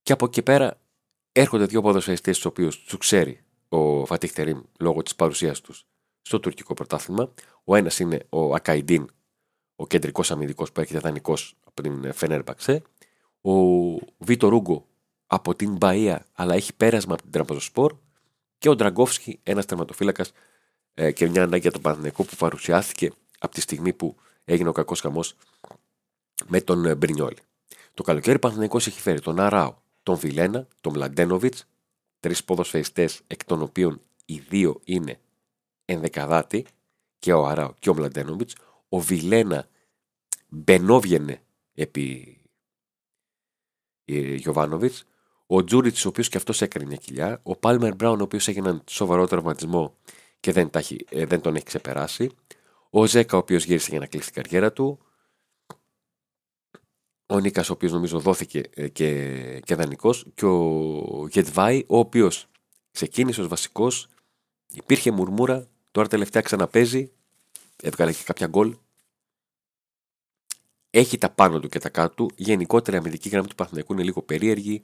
Και 0.03 0.13
από 0.13 0.25
εκεί 0.25 0.43
πέρα 0.43 0.81
έρχονται 1.33 1.65
δύο 1.65 1.83
ποδοσφαιριστές 1.83 2.37
τους 2.37 2.45
οποίους 2.45 2.85
τους 2.85 2.99
ξέρει 2.99 3.45
ο 3.69 4.07
Φατίχ 4.07 4.33
Τερήμ 4.33 4.61
λόγω 4.81 5.03
της 5.03 5.15
παρουσίας 5.15 5.61
τους 5.61 5.87
στο 6.23 6.41
τουρκικό 6.41 6.75
πρωτάθλημα. 6.75 7.33
Ο 7.65 7.77
ένας 7.77 7.99
είναι 7.99 8.27
ο 8.29 8.55
Ακαϊντίν, 8.55 9.09
ο 9.77 9.87
κεντρικός 9.87 10.31
αμυντικός 10.31 10.73
που 10.73 10.81
έρχεται 10.81 10.99
δανεικός 10.99 11.55
από 11.65 11.79
από 11.81 11.83
την 11.83 12.13
Φενέρμπαξε. 12.13 12.83
Ο 13.41 13.53
Βίτο 14.19 14.49
Ρούγκο 14.49 14.87
από 15.27 15.55
την 15.55 15.77
Μπαία, 15.77 16.27
αλλά 16.33 16.55
έχει 16.55 16.75
πέρασμα 16.75 17.13
από 17.13 17.23
την 17.23 17.31
Τραμπαζοσπορ. 17.31 17.97
Και 18.59 18.69
ο 18.69 18.75
Ντραγκόφσκι, 18.75 19.41
ένας 19.43 19.67
τερματοφύλακας 19.67 20.33
ε, 20.95 21.13
και 21.13 21.29
μια 21.29 21.43
ανάγκη 21.43 21.63
για 21.63 21.71
τον 21.71 21.83
Παναθηναϊκό 21.83 22.25
που 22.25 22.37
παρουσιάστηκε 22.37 23.13
από 23.39 23.55
τη 23.55 23.61
στιγμή 23.61 23.93
που 23.93 24.17
έγινε 24.45 24.69
ο 24.69 24.73
κακός 24.73 25.01
χαμός 25.01 25.37
με 26.47 26.61
τον 26.61 26.85
ε, 26.85 26.95
Μπρινιόλη. 26.95 27.39
Το 27.99 28.05
καλοκαίρι 28.05 28.37
ο 28.37 28.39
Παναθηναϊκός 28.39 28.87
έχει 28.87 29.01
φέρει 29.01 29.21
τον 29.21 29.41
Αράο, 29.41 29.75
τον 30.03 30.17
Βιλένα, 30.17 30.69
τον 30.81 30.93
Μλαντένοβιτς, 30.93 31.69
τρεις 32.21 32.45
ποδοσφαιριστές 32.45 33.21
εκ 33.27 33.45
των 33.45 33.63
οποίων 33.63 34.01
οι 34.25 34.39
δύο 34.39 34.81
είναι 34.85 35.21
ενδεκαδάτη 35.85 36.67
και 37.19 37.33
ο 37.33 37.47
Αράο 37.47 37.73
και 37.79 37.91
ο 37.91 37.95
Μλαντένοβιτς. 37.95 38.55
Ο 38.89 39.01
Βιλένα 39.01 39.69
μπενόβγαινε 40.49 41.43
επί 41.75 42.37
Γιωβάνοβιτς. 44.37 45.05
Ο 45.47 45.65
Τζούριτ, 45.65 45.97
ο 46.05 46.09
οποίος 46.09 46.29
και 46.29 46.37
αυτός 46.37 46.63
έκανε 46.63 46.85
μια 46.85 46.97
κοιλιά. 46.97 47.41
Ο 47.43 47.57
Πάλμερ 47.57 47.95
Μπράουν, 47.95 48.21
ο 48.21 48.23
οποίος 48.23 48.49
έχει 48.49 48.59
έναν 48.59 48.83
σοβαρό 48.89 49.27
τραυματισμό 49.27 49.97
και 50.41 50.53
δεν, 50.53 50.71
ε, 51.09 51.27
δεν 51.27 51.41
τον 51.41 51.55
έχει 51.55 51.65
ξεπεράσει. 51.65 52.31
Ο 52.91 53.07
Ζέκα, 53.07 53.37
ο 53.37 53.41
οποίος 53.41 53.65
γύρισε 53.65 53.91
για 53.91 53.99
να 53.99 54.07
κλείσει 54.07 54.33
την 54.33 54.43
καριέρα 54.43 54.73
του. 54.73 54.99
Ο 57.31 57.41
Νίκας, 57.41 57.71
ο 57.71 57.73
οποίος 57.73 57.93
νομίζω 57.93 58.21
δόθηκε 58.21 58.63
ε, 58.75 58.89
και, 58.89 59.61
και 59.65 59.75
δανεικός. 59.75 60.27
Και 60.35 60.45
ο 60.45 61.27
Γετβάη, 61.31 61.85
ο 61.87 61.99
οποίος 61.99 62.47
ξεκίνησε 62.91 63.41
ως 63.41 63.49
βασικός. 63.49 64.09
Υπήρχε 64.73 65.11
μουρμούρα, 65.11 65.69
τώρα 65.91 66.09
τελευταία 66.09 66.43
ξαναπέζει. 66.43 67.11
Έβγαλε 67.83 68.13
και 68.13 68.23
κάποια 68.25 68.47
γκολ. 68.47 68.77
Έχει 70.91 71.19
τα 71.19 71.31
πάνω 71.31 71.61
του 71.61 71.69
και 71.69 71.79
τα 71.79 71.89
κάτω 71.89 72.15
του. 72.15 72.31
Γενικότερα 72.37 72.97
η 72.97 73.01
αμυντική 73.01 73.29
γραμμή 73.29 73.49
του 73.49 73.55
Παθηναϊκού 73.55 73.93
είναι 73.93 74.03
λίγο 74.03 74.23
περίεργη 74.23 74.83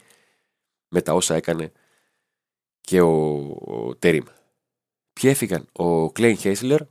με 0.88 1.02
τα 1.02 1.14
όσα 1.14 1.34
έκανε 1.34 1.72
και 2.80 3.00
ο, 3.00 3.40
ο 3.64 3.96
Τερίμ. 3.96 4.24
Ποιοι 5.12 5.30
έφυγαν, 5.32 5.68
ο 5.72 6.10
Κλέιν 6.12 6.36
Χέισλερ, 6.36 6.82
ο 6.82 6.86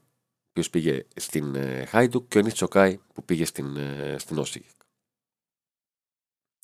οποίος 0.49 0.69
πήγε 0.69 1.05
στην 1.15 1.55
ε, 1.55 1.85
Χάιντουκ, 1.85 2.27
και 2.27 2.37
ο 2.37 2.41
Νίτ 2.41 2.55
Σοκάη 2.55 2.99
που 3.13 3.25
πήγε 3.25 3.45
στην, 3.45 3.77
ε, 3.77 4.15
στην 4.19 4.37
Όσιγεκ. 4.37 4.71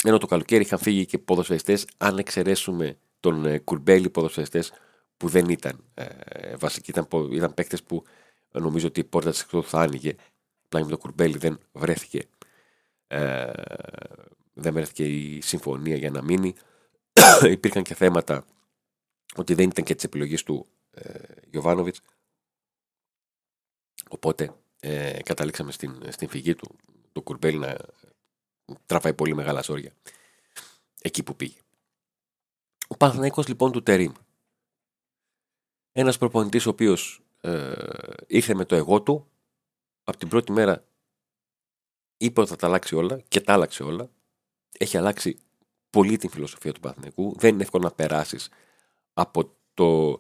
Ενώ 0.03 0.17
το 0.17 0.25
καλοκαίρι 0.25 0.61
είχαν 0.61 0.79
φύγει 0.79 1.05
και 1.05 1.17
ποδοσφαιριστές, 1.17 1.87
αν 1.97 2.17
εξαιρέσουμε 2.17 2.97
τον 3.19 3.45
ε, 3.45 3.59
Κουρμπέλη 3.59 4.09
ποδοσφαιριστές 4.09 4.71
που 5.17 5.27
δεν 5.27 5.49
ήταν 5.49 5.83
ε, 5.93 6.55
βασικοί, 6.55 6.91
ήταν, 6.91 7.07
ήταν 7.31 7.53
παίκτες 7.53 7.83
που 7.83 8.03
νομίζω 8.51 8.87
ότι 8.87 8.99
η 8.99 9.03
πόρτα 9.03 9.29
της 9.29 9.41
εκτός 9.41 9.67
θα 9.67 9.79
άνοιγε. 9.79 10.15
Πλάι 10.69 10.83
με 10.83 10.89
τον 10.89 10.99
Κουρμπέλη 10.99 11.37
δεν 11.37 11.59
βρέθηκε. 11.71 12.25
Ε, 13.07 13.51
δεν 14.53 14.73
βρέθηκε 14.73 15.03
η 15.03 15.41
συμφωνία 15.41 15.95
για 15.95 16.11
να 16.11 16.21
μείνει. 16.21 16.53
Υπήρχαν 17.43 17.83
και 17.83 17.95
θέματα 17.95 18.45
ότι 19.35 19.53
δεν 19.53 19.69
ήταν 19.69 19.83
και 19.83 19.95
τη 19.95 20.05
επιλογή 20.05 20.35
του 20.35 20.67
ε, 20.91 21.19
Οπότε 24.09 24.53
ε, 24.79 25.19
καταλήξαμε 25.23 25.71
στην, 25.71 26.01
στην 26.09 26.27
φυγή 26.27 26.55
του, 26.55 26.75
του 27.11 27.21
Κουρμπέλη 27.21 27.57
να 27.57 27.77
τραβάει 28.85 29.13
πολύ 29.13 29.35
μεγάλα 29.35 29.61
ζόρια 29.61 29.93
εκεί 31.01 31.23
που 31.23 31.35
πήγε. 31.35 31.59
Ο 32.87 32.97
Παναθηναϊκός 32.97 33.47
λοιπόν 33.47 33.71
του 33.71 33.83
Τερίμ. 33.83 34.11
Ένας 35.91 36.17
προπονητής 36.17 36.65
ο 36.65 36.69
οποίος 36.69 37.21
ε, 37.41 37.73
ήρθε 38.27 38.53
με 38.53 38.65
το 38.65 38.75
εγώ 38.75 39.01
του 39.01 39.27
από 40.03 40.17
την 40.17 40.27
πρώτη 40.27 40.51
μέρα 40.51 40.83
είπε 42.17 42.41
ότι 42.41 42.49
θα 42.49 42.55
τα 42.55 42.67
αλλάξει 42.67 42.95
όλα 42.95 43.19
και 43.27 43.41
τα 43.41 43.53
άλλαξε 43.53 43.83
όλα. 43.83 44.09
Έχει 44.79 44.97
αλλάξει 44.97 45.39
πολύ 45.89 46.17
την 46.17 46.29
φιλοσοφία 46.29 46.71
του 46.71 46.79
Παναθηναϊκού. 46.79 47.35
Δεν 47.37 47.53
είναι 47.53 47.63
εύκολο 47.63 47.83
να 47.83 47.91
περάσεις 47.91 48.49
από 49.13 49.55
το 49.73 50.19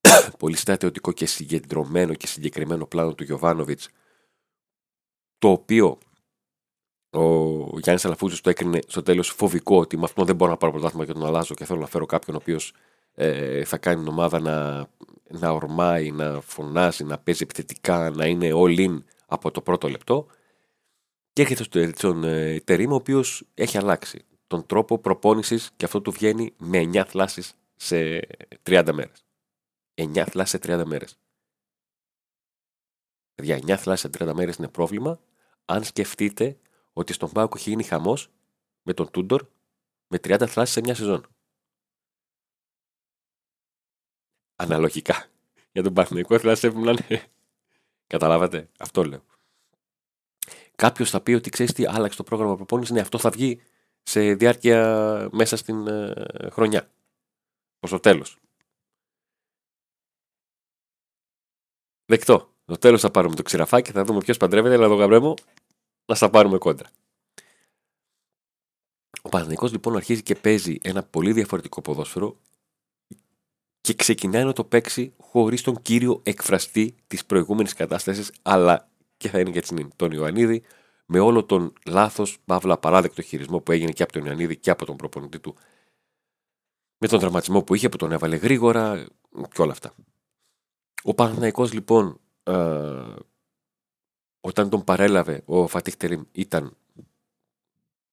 πολύ 0.38 0.56
στρατιωτικό 0.56 1.12
και 1.12 1.26
συγκεντρωμένο 1.26 2.14
και 2.14 2.26
συγκεκριμένο 2.26 2.86
πλάνο 2.86 3.14
του 3.14 3.24
Γιωβάνοβιτς 3.24 3.88
το 5.38 5.50
οποίο 5.50 5.98
ο 7.10 7.78
Γιάννης 7.78 8.04
Αλαφούζη 8.04 8.40
το 8.40 8.50
έκρινε 8.50 8.78
στο 8.86 9.02
τέλος 9.02 9.28
φοβικό 9.28 9.78
ότι 9.78 9.96
με 9.96 10.04
αυτό 10.04 10.24
δεν 10.24 10.36
μπορώ 10.36 10.50
να 10.50 10.56
πάρω 10.56 10.72
πρωτάθλημα 10.72 11.06
και 11.06 11.12
τον 11.12 11.26
αλλάζω 11.26 11.54
και 11.54 11.64
θέλω 11.64 11.80
να 11.80 11.86
φέρω 11.86 12.06
κάποιον 12.06 12.36
ο 12.36 12.38
οποίος 12.42 12.72
ε, 13.14 13.64
θα 13.64 13.78
κάνει 13.78 13.98
την 13.98 14.08
ομάδα 14.08 14.40
να, 14.40 14.86
να 15.28 15.50
ορμάει, 15.50 16.10
να 16.10 16.40
φωνάζει, 16.40 17.04
να 17.04 17.18
παίζει 17.18 17.42
επιθετικά, 17.42 18.10
να 18.10 18.26
είναι 18.26 18.50
all 18.54 18.78
in 18.78 19.02
από 19.26 19.50
το 19.50 19.60
πρώτο 19.60 19.88
λεπτό. 19.88 20.26
Και 21.32 21.42
έρχεται 21.42 21.92
στον 21.96 22.24
ε, 22.24 22.60
Τερήμ, 22.60 22.92
ο 22.92 22.94
οποίος 22.94 23.44
έχει 23.54 23.78
αλλάξει 23.78 24.24
τον 24.46 24.66
τρόπο 24.66 24.98
προπόνησης 24.98 25.70
και 25.76 25.84
αυτό 25.84 26.00
του 26.00 26.10
βγαίνει 26.10 26.54
με 26.56 26.90
9 26.92 27.02
θλάσεις 27.06 27.54
σε 27.76 28.20
30 28.62 28.88
μέρες. 28.92 29.24
9 29.94 30.24
θλάσεις 30.28 30.60
σε 30.60 30.80
30 30.80 30.84
μέρες. 30.84 31.18
Για 33.42 33.56
9 33.56 33.74
θλάσεις 33.76 34.10
σε 34.10 34.24
30 34.24 34.32
μέρες 34.34 34.56
είναι 34.56 34.68
πρόβλημα 34.68 35.20
αν 35.64 35.84
σκεφτείτε 35.84 36.56
ότι 36.98 37.12
στον 37.12 37.32
Πάοκ 37.32 37.52
έχει 37.56 37.70
γίνει 37.70 37.82
χαμός 37.82 38.30
με 38.82 38.92
τον 38.94 39.10
Τούντορ 39.10 39.48
με 40.06 40.16
30 40.16 40.46
θλάσει 40.48 40.72
σε 40.72 40.80
μια 40.80 40.94
σεζόν. 40.94 41.26
Αναλογικά. 44.56 45.26
Για 45.72 45.82
τον 45.82 45.94
Παναθηναϊκό 45.94 46.38
θλάσει 46.38 46.66
έπρεπε 46.66 46.84
να 46.84 46.90
είναι. 46.90 47.26
Καταλάβατε. 48.06 48.70
Αυτό 48.78 49.04
λέω. 49.04 49.24
Κάποιος 50.74 51.10
θα 51.10 51.20
πει 51.20 51.32
ότι 51.32 51.50
ξέρεις 51.50 51.72
τι, 51.72 51.86
άλλαξε 51.86 52.16
το 52.16 52.22
πρόγραμμα 52.22 52.56
προπόνησης. 52.56 52.94
Ναι, 52.94 53.00
αυτό 53.00 53.18
θα 53.18 53.30
βγει 53.30 53.60
σε 54.02 54.34
διάρκεια 54.34 55.28
μέσα 55.32 55.56
στην 55.56 55.86
ε, 55.86 56.14
χρονιά. 56.50 56.90
Προς 57.78 57.90
το 57.90 58.00
τέλος. 58.00 58.38
Δεκτό. 62.04 62.52
Το 62.64 62.76
τέλος 62.76 63.00
θα 63.00 63.10
πάρουμε 63.10 63.34
το 63.34 63.42
ξηραφάκι, 63.42 63.90
θα 63.90 64.04
δούμε 64.04 64.20
ποιος 64.20 64.36
παντρεύεται, 64.36 64.74
αλλά 64.74 64.88
το 64.88 64.94
γαμπρέμο 64.94 65.34
να 66.08 66.14
στα 66.14 66.30
πάρουμε 66.30 66.58
κόντρα. 66.58 66.90
Ο 69.22 69.28
Παναθηναϊκός 69.28 69.72
λοιπόν 69.72 69.96
αρχίζει 69.96 70.22
και 70.22 70.34
παίζει 70.34 70.78
ένα 70.82 71.02
πολύ 71.02 71.32
διαφορετικό 71.32 71.80
ποδόσφαιρο 71.80 72.40
και 73.80 73.94
ξεκινάει 73.94 74.44
να 74.44 74.52
το 74.52 74.64
παίξει 74.64 75.14
χωρίς 75.18 75.62
τον 75.62 75.82
κύριο 75.82 76.20
εκφραστή 76.22 76.94
της 77.06 77.26
προηγούμενης 77.26 77.72
κατάστασης, 77.72 78.32
αλλά 78.42 78.88
και 79.16 79.28
θα 79.28 79.40
είναι 79.40 79.50
και 79.50 79.58
έτσι 79.58 79.88
τον 79.96 80.12
Ιωαννίδη, 80.12 80.62
με 81.06 81.18
όλο 81.18 81.44
τον 81.44 81.72
λάθος, 81.86 82.38
παύλα 82.44 82.78
παράδεκτο 82.78 83.22
χειρισμό 83.22 83.60
που 83.60 83.72
έγινε 83.72 83.92
και 83.92 84.02
από 84.02 84.12
τον 84.12 84.24
Ιωαννίδη 84.24 84.56
και 84.56 84.70
από 84.70 84.84
τον 84.86 84.96
προπονητή 84.96 85.40
του, 85.40 85.56
με 86.98 87.08
τον 87.08 87.20
δραματισμό 87.20 87.62
που 87.62 87.74
είχε, 87.74 87.88
που 87.88 87.96
τον 87.96 88.12
έβαλε 88.12 88.36
γρήγορα 88.36 89.06
και 89.54 89.62
όλα 89.62 89.72
αυτά. 89.72 89.94
Ο 91.02 91.14
Παναθηναϊκός 91.14 91.72
λοιπόν 91.72 92.20
ε, 92.42 93.14
όταν 94.40 94.70
τον 94.70 94.84
παρέλαβε 94.84 95.42
ο 95.44 95.66
Φατίχ 95.66 95.94
ήταν 96.32 96.76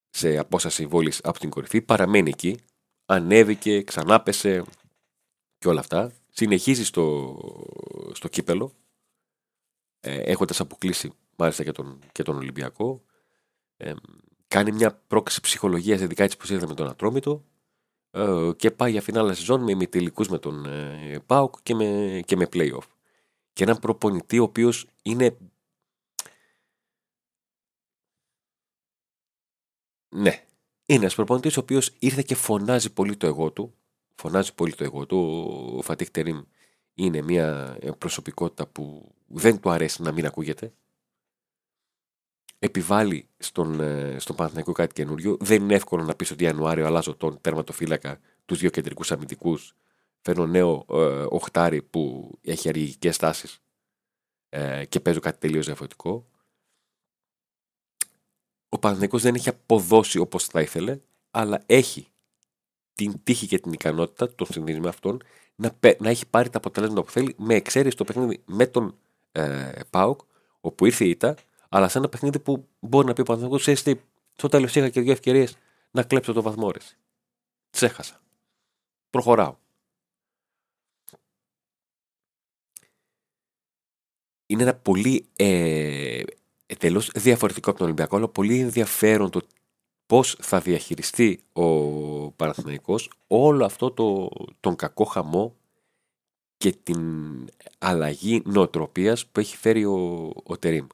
σε 0.10 0.38
απόσταση 0.38 0.86
βόλης 0.86 1.22
από 1.24 1.40
την 1.40 1.50
κορυφή, 1.50 1.82
παραμένει 1.82 2.30
εκεί, 2.30 2.60
ανέβηκε, 3.06 3.82
ξανάπεσε 3.82 4.64
και 5.58 5.68
όλα 5.68 5.80
αυτά. 5.80 6.12
Συνεχίζει 6.30 6.86
στο, 6.86 7.38
στο 8.14 8.28
κύπελο, 8.28 8.72
ε, 10.00 10.18
έχοντας 10.18 10.60
αποκλείσει 10.60 11.14
μάλιστα 11.36 11.64
και 11.64 11.72
τον, 11.72 12.00
και 12.12 12.24
τον 12.24 12.36
Ολυμπιακό. 12.36 13.04
Ε, 13.78 13.94
κάνει 14.48 14.72
μια 14.72 15.02
πρόκληση 15.08 15.42
ψυχολογίας, 15.42 16.02
ειδικά 16.02 16.24
έτσι 16.24 16.38
που 16.38 16.46
είδαμε 16.50 16.68
με 16.68 16.74
τον 16.74 16.88
Ατρόμητο 16.88 17.44
ε, 18.12 18.50
και 18.56 18.72
πάει 18.72 18.92
για 18.92 19.02
φινάλα 19.02 19.34
σεζόν 19.34 19.64
με 19.64 19.72
ημιτελικούς 19.72 20.30
με 20.30 20.38
τον 20.38 20.66
ε, 20.66 21.20
ΠΑΟΚ 21.26 21.56
και 21.64 21.76
με, 21.76 22.20
και 22.26 22.36
με 22.36 22.48
play 22.54 22.78
Και 23.54 23.64
έναν 23.64 23.80
προπονητή 23.80 24.40
ο 24.40 24.44
οποίος 24.44 24.88
είναι 25.02 25.38
Ναι. 30.16 30.44
Είναι 30.86 31.00
ένας 31.00 31.16
προπονητής 31.16 31.58
ο 31.58 31.60
οποίος 31.60 31.92
ήρθε 32.00 32.22
και 32.22 32.36
φωνάζει 32.36 32.94
πολύ 32.94 33.18
το 33.18 33.28
εγώ 33.28 33.52
του. 33.52 33.74
Φωνάζει 34.16 34.54
πολύ 34.54 34.74
το 34.74 34.84
εγώ 34.84 35.06
του. 35.06 35.18
Ο 35.78 35.82
Φατίχ 35.82 36.10
Τερήμ 36.10 36.42
είναι 36.94 37.22
μια 37.22 37.78
προσωπικότητα 37.98 38.68
που 38.68 39.12
δεν 39.28 39.60
του 39.60 39.70
αρέσει 39.70 40.02
να 40.02 40.12
μην 40.12 40.26
ακούγεται. 40.26 40.74
Επιβάλλει 42.60 43.28
στον, 43.38 43.80
ε, 43.80 44.20
στον 44.20 44.36
Παναθηναϊκό 44.36 44.72
κάτι 44.72 44.94
καινούριο. 44.94 45.38
Δεν 45.40 45.62
είναι 45.62 45.74
εύκολο 45.74 46.04
να 46.04 46.16
πεις 46.16 46.32
ότι 46.32 46.44
Ιανουάριο 46.44 46.86
αλλάζω 46.86 47.16
τον 47.16 47.42
τερματοφύλακα, 47.42 48.20
τους 48.46 48.60
δύο 48.60 48.70
κεντρικούς 48.70 49.12
αμυντικούς. 49.12 49.76
Φέρνω 50.22 50.46
νέο 50.46 50.86
ε, 50.90 51.26
οχτάρι 51.30 51.82
που 51.82 52.32
έχει 52.42 52.70
αργικές 52.70 53.18
τάσεις 53.18 53.60
ε, 54.50 54.86
και 54.86 55.00
παίζω 55.00 55.20
κάτι 55.20 55.40
τελείως 55.40 55.66
διαφορετικό 55.66 56.30
ο 58.76 58.80
Παναθηναϊκός 58.80 59.22
δεν 59.22 59.36
έχει 59.36 59.50
αποδώσει 59.50 60.20
όπως 60.20 60.46
θα 60.46 60.62
ήθελε, 60.62 61.00
αλλά 61.32 61.64
έχει 61.66 62.08
την 62.94 63.24
τύχη 63.24 63.48
και 63.48 63.60
την 63.60 63.72
ικανότητα, 63.72 64.36
τον 64.36 64.48
συνδυασμό 64.52 64.84
με 64.84 64.90
αυτόν, 64.90 65.22
να, 65.56 65.78
να 66.00 66.10
έχει 66.10 66.28
πάρει 66.28 66.50
τα 66.50 66.58
αποτελέσματα 66.58 67.04
που 67.04 67.12
θέλει, 67.12 67.36
με 67.38 67.56
εξαίρεση 67.56 67.96
το 67.96 68.04
παιχνίδι 68.04 68.42
με 68.46 68.68
τον 68.68 68.98
ε, 69.32 69.80
ΠΑΟΚ, 69.90 70.20
όπου 70.62 70.86
ήρθε 70.86 71.06
η 71.06 71.10
ήττα, 71.10 71.36
αλλά 71.70 71.88
σε 71.88 71.98
ένα 71.98 72.10
παιχνίδι 72.10 72.40
που 72.40 72.68
μπορεί 72.80 73.08
να 73.08 73.14
πει 73.14 73.22
ο 73.22 73.24
Παναθηναϊκός, 73.24 73.62
ξέρεις 73.62 74.02
Στο 74.36 74.48
τέλος 74.48 74.76
είχα 74.76 74.90
και 74.90 75.02
δύο 75.02 75.12
ευκαιρίες 75.12 75.58
να 75.92 76.04
κλέψω 76.04 76.34
το 76.34 76.42
βαθμό 76.42 76.72
ρε. 76.72 76.80
Τσέχασα. 77.70 78.22
Προχωράω. 79.10 79.56
Είναι 84.46 84.64
ένα 84.64 84.76
πολύ 84.76 85.26
ε, 85.36 86.24
εντελώ 86.66 87.00
διαφορετικό 87.16 87.70
από 87.70 87.78
τον 87.78 87.88
Ολυμπιακό, 87.88 88.16
αλλά 88.16 88.28
πολύ 88.28 88.60
ενδιαφέρον 88.60 89.30
το 89.30 89.42
πώς 90.06 90.38
θα 90.42 90.60
διαχειριστεί 90.60 91.44
ο 91.54 92.32
Παναθηναϊκός 92.32 93.12
όλο 93.28 93.66
αυτό 93.66 93.92
το, 93.92 94.30
τον 94.60 94.76
κακό 94.76 95.04
χαμό 95.04 95.56
και 96.58 96.72
την 96.72 97.00
αλλαγή 97.78 98.42
νοοτροπίας 98.46 99.28
που 99.28 99.40
έχει 99.40 99.58
φέρει 99.58 99.86
ο, 99.86 100.32
ο 100.44 100.58
Τερίμ. 100.58 100.88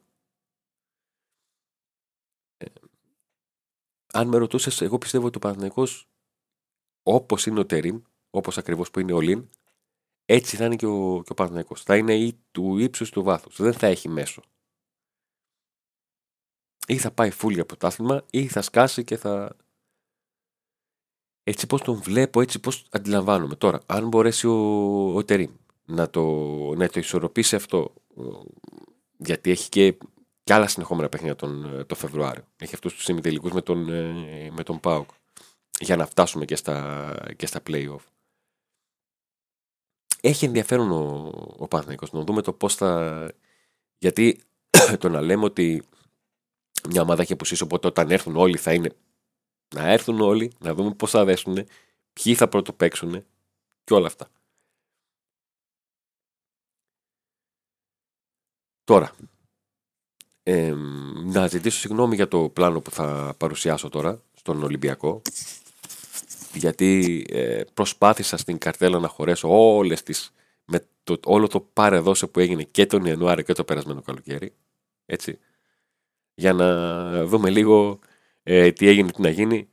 Ε, 2.56 2.66
αν 4.12 4.28
με 4.28 4.36
ρωτούσες, 4.36 4.80
εγώ 4.80 4.98
πιστεύω 4.98 5.26
ότι 5.26 5.36
ο 5.36 5.40
Παναθηναϊκός 5.40 6.08
όπως 7.02 7.46
είναι 7.46 7.60
ο 7.60 7.66
Τερίμ, 7.66 8.02
όπως 8.30 8.58
ακριβώς 8.58 8.90
που 8.90 9.00
είναι 9.00 9.12
ο 9.12 9.20
Λίν, 9.20 9.48
έτσι 10.24 10.56
θα 10.56 10.64
είναι 10.64 10.76
και 10.76 10.86
ο, 10.86 11.22
και 11.24 11.32
ο 11.32 11.34
Παναθηναϊκός. 11.34 11.82
Θα 11.82 11.96
είναι 11.96 12.14
ή 12.14 12.38
του 12.50 12.78
ύψους 12.78 13.10
του 13.10 13.22
βάθους. 13.22 13.56
Δεν 13.56 13.72
θα 13.72 13.86
έχει 13.86 14.08
μέσο 14.08 14.42
ή 16.86 16.96
θα 16.96 17.10
πάει 17.10 17.30
φούλη 17.30 17.60
από 17.60 17.76
το 17.76 17.86
άθλημα 17.86 18.24
ή 18.30 18.46
θα 18.46 18.62
σκάσει 18.62 19.04
και 19.04 19.16
θα... 19.16 19.56
Έτσι 21.42 21.66
πώς 21.66 21.82
τον 21.82 22.02
βλέπω, 22.02 22.40
έτσι 22.40 22.60
πώς 22.60 22.86
αντιλαμβάνομαι. 22.90 23.54
Τώρα, 23.54 23.80
αν 23.86 24.08
μπορέσει 24.08 24.46
ο, 24.46 25.14
ο 25.14 25.24
Τερίμ 25.24 25.50
να 25.84 26.10
το, 26.10 26.22
να 26.74 26.88
το 26.88 27.00
ισορροπήσει 27.00 27.56
αυτό, 27.56 27.94
γιατί 29.16 29.50
έχει 29.50 29.68
και, 29.68 29.98
και 30.44 30.54
άλλα 30.54 30.68
συνεχόμενα 30.68 31.08
παιχνίδια 31.08 31.36
τον, 31.36 31.84
το 31.86 31.94
Φεβρουάριο. 31.94 32.44
Έχει 32.56 32.74
αυτούς 32.74 32.94
τους 32.94 33.08
ημιτελικούς 33.08 33.52
με 33.52 33.62
τον, 33.62 33.88
ε, 33.88 34.50
με 34.50 34.62
τον 34.62 34.80
ΠΑΟΚ 34.80 35.10
για 35.80 35.96
να 35.96 36.06
φτάσουμε 36.06 36.44
και 36.44 36.56
στα, 36.56 37.16
και 37.36 37.46
στα 37.46 37.60
play-off. 37.66 38.04
Έχει 40.20 40.44
ενδιαφέρον 40.44 40.90
ο, 40.90 41.32
ο 41.58 41.68
Παναθηναϊκός 41.68 42.12
να 42.12 42.24
δούμε 42.24 42.42
το 42.42 42.52
πώς 42.52 42.74
θα... 42.74 43.32
Γιατί 43.98 44.40
το 45.00 45.08
να 45.08 45.20
λέμε 45.20 45.44
ότι 45.44 45.82
μια 46.88 47.02
ομάδα 47.02 47.22
έχει 47.22 47.32
αποσύσει, 47.32 47.62
οπότε 47.62 47.86
όταν 47.86 48.10
έρθουν 48.10 48.36
όλοι 48.36 48.56
θα 48.56 48.72
είναι 48.72 48.96
να 49.74 49.90
έρθουν 49.90 50.20
όλοι, 50.20 50.52
να 50.58 50.74
δούμε 50.74 50.94
πώς 50.94 51.10
θα 51.10 51.24
δέσουν, 51.24 51.66
ποιοι 52.12 52.34
θα 52.34 52.48
πρώτο 52.48 52.72
παίξουν 52.72 53.24
και 53.84 53.94
όλα 53.94 54.06
αυτά. 54.06 54.28
Τώρα, 58.84 59.12
ε, 60.42 60.74
να 61.24 61.46
ζητήσω 61.46 61.78
συγγνώμη 61.78 62.14
για 62.14 62.28
το 62.28 62.48
πλάνο 62.48 62.80
που 62.80 62.90
θα 62.90 63.34
παρουσιάσω 63.38 63.88
τώρα 63.88 64.22
στον 64.34 64.62
Ολυμπιακό 64.62 65.22
γιατί 66.54 67.24
ε, 67.28 67.62
προσπάθησα 67.74 68.36
στην 68.36 68.58
καρτέλα 68.58 68.98
να 68.98 69.08
χωρέσω 69.08 69.74
όλες 69.76 70.02
τις 70.02 70.32
με 70.64 70.86
το, 71.04 71.20
όλο 71.24 71.46
το 71.46 71.60
πάρε 71.60 71.98
δώσε 71.98 72.26
που 72.26 72.40
έγινε 72.40 72.62
και 72.62 72.86
τον 72.86 73.04
Ιανουάριο 73.04 73.44
και 73.44 73.52
το 73.52 73.64
περασμένο 73.64 74.02
καλοκαίρι 74.02 74.54
έτσι 75.06 75.38
για 76.34 76.52
να 76.52 77.26
δούμε 77.26 77.50
λίγο 77.50 77.98
ε, 78.42 78.72
τι 78.72 78.88
έγινε, 78.88 79.12
τι 79.12 79.20
να 79.20 79.28
γίνει, 79.28 79.68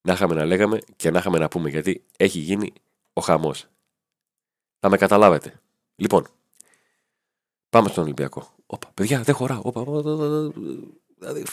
να 0.00 0.12
είχαμε 0.12 0.34
να 0.34 0.44
λέγαμε 0.44 0.78
και 0.96 1.10
να 1.10 1.18
είχαμε 1.18 1.38
να 1.38 1.48
πούμε 1.48 1.70
γιατί 1.70 2.04
έχει 2.16 2.38
γίνει 2.38 2.72
ο 3.12 3.20
χαμός. 3.20 3.66
Θα 4.80 4.88
με 4.88 4.96
καταλάβετε. 4.96 5.60
Λοιπόν, 5.96 6.26
πάμε 7.70 7.88
στον 7.88 8.04
Ολυμπιακό. 8.04 8.54
Όπα, 8.66 8.90
παιδιά, 8.94 9.22
δεν 9.22 9.34
χωράω. 9.34 9.60
Όπα, 9.64 9.84
δηλαδή, 11.18 11.44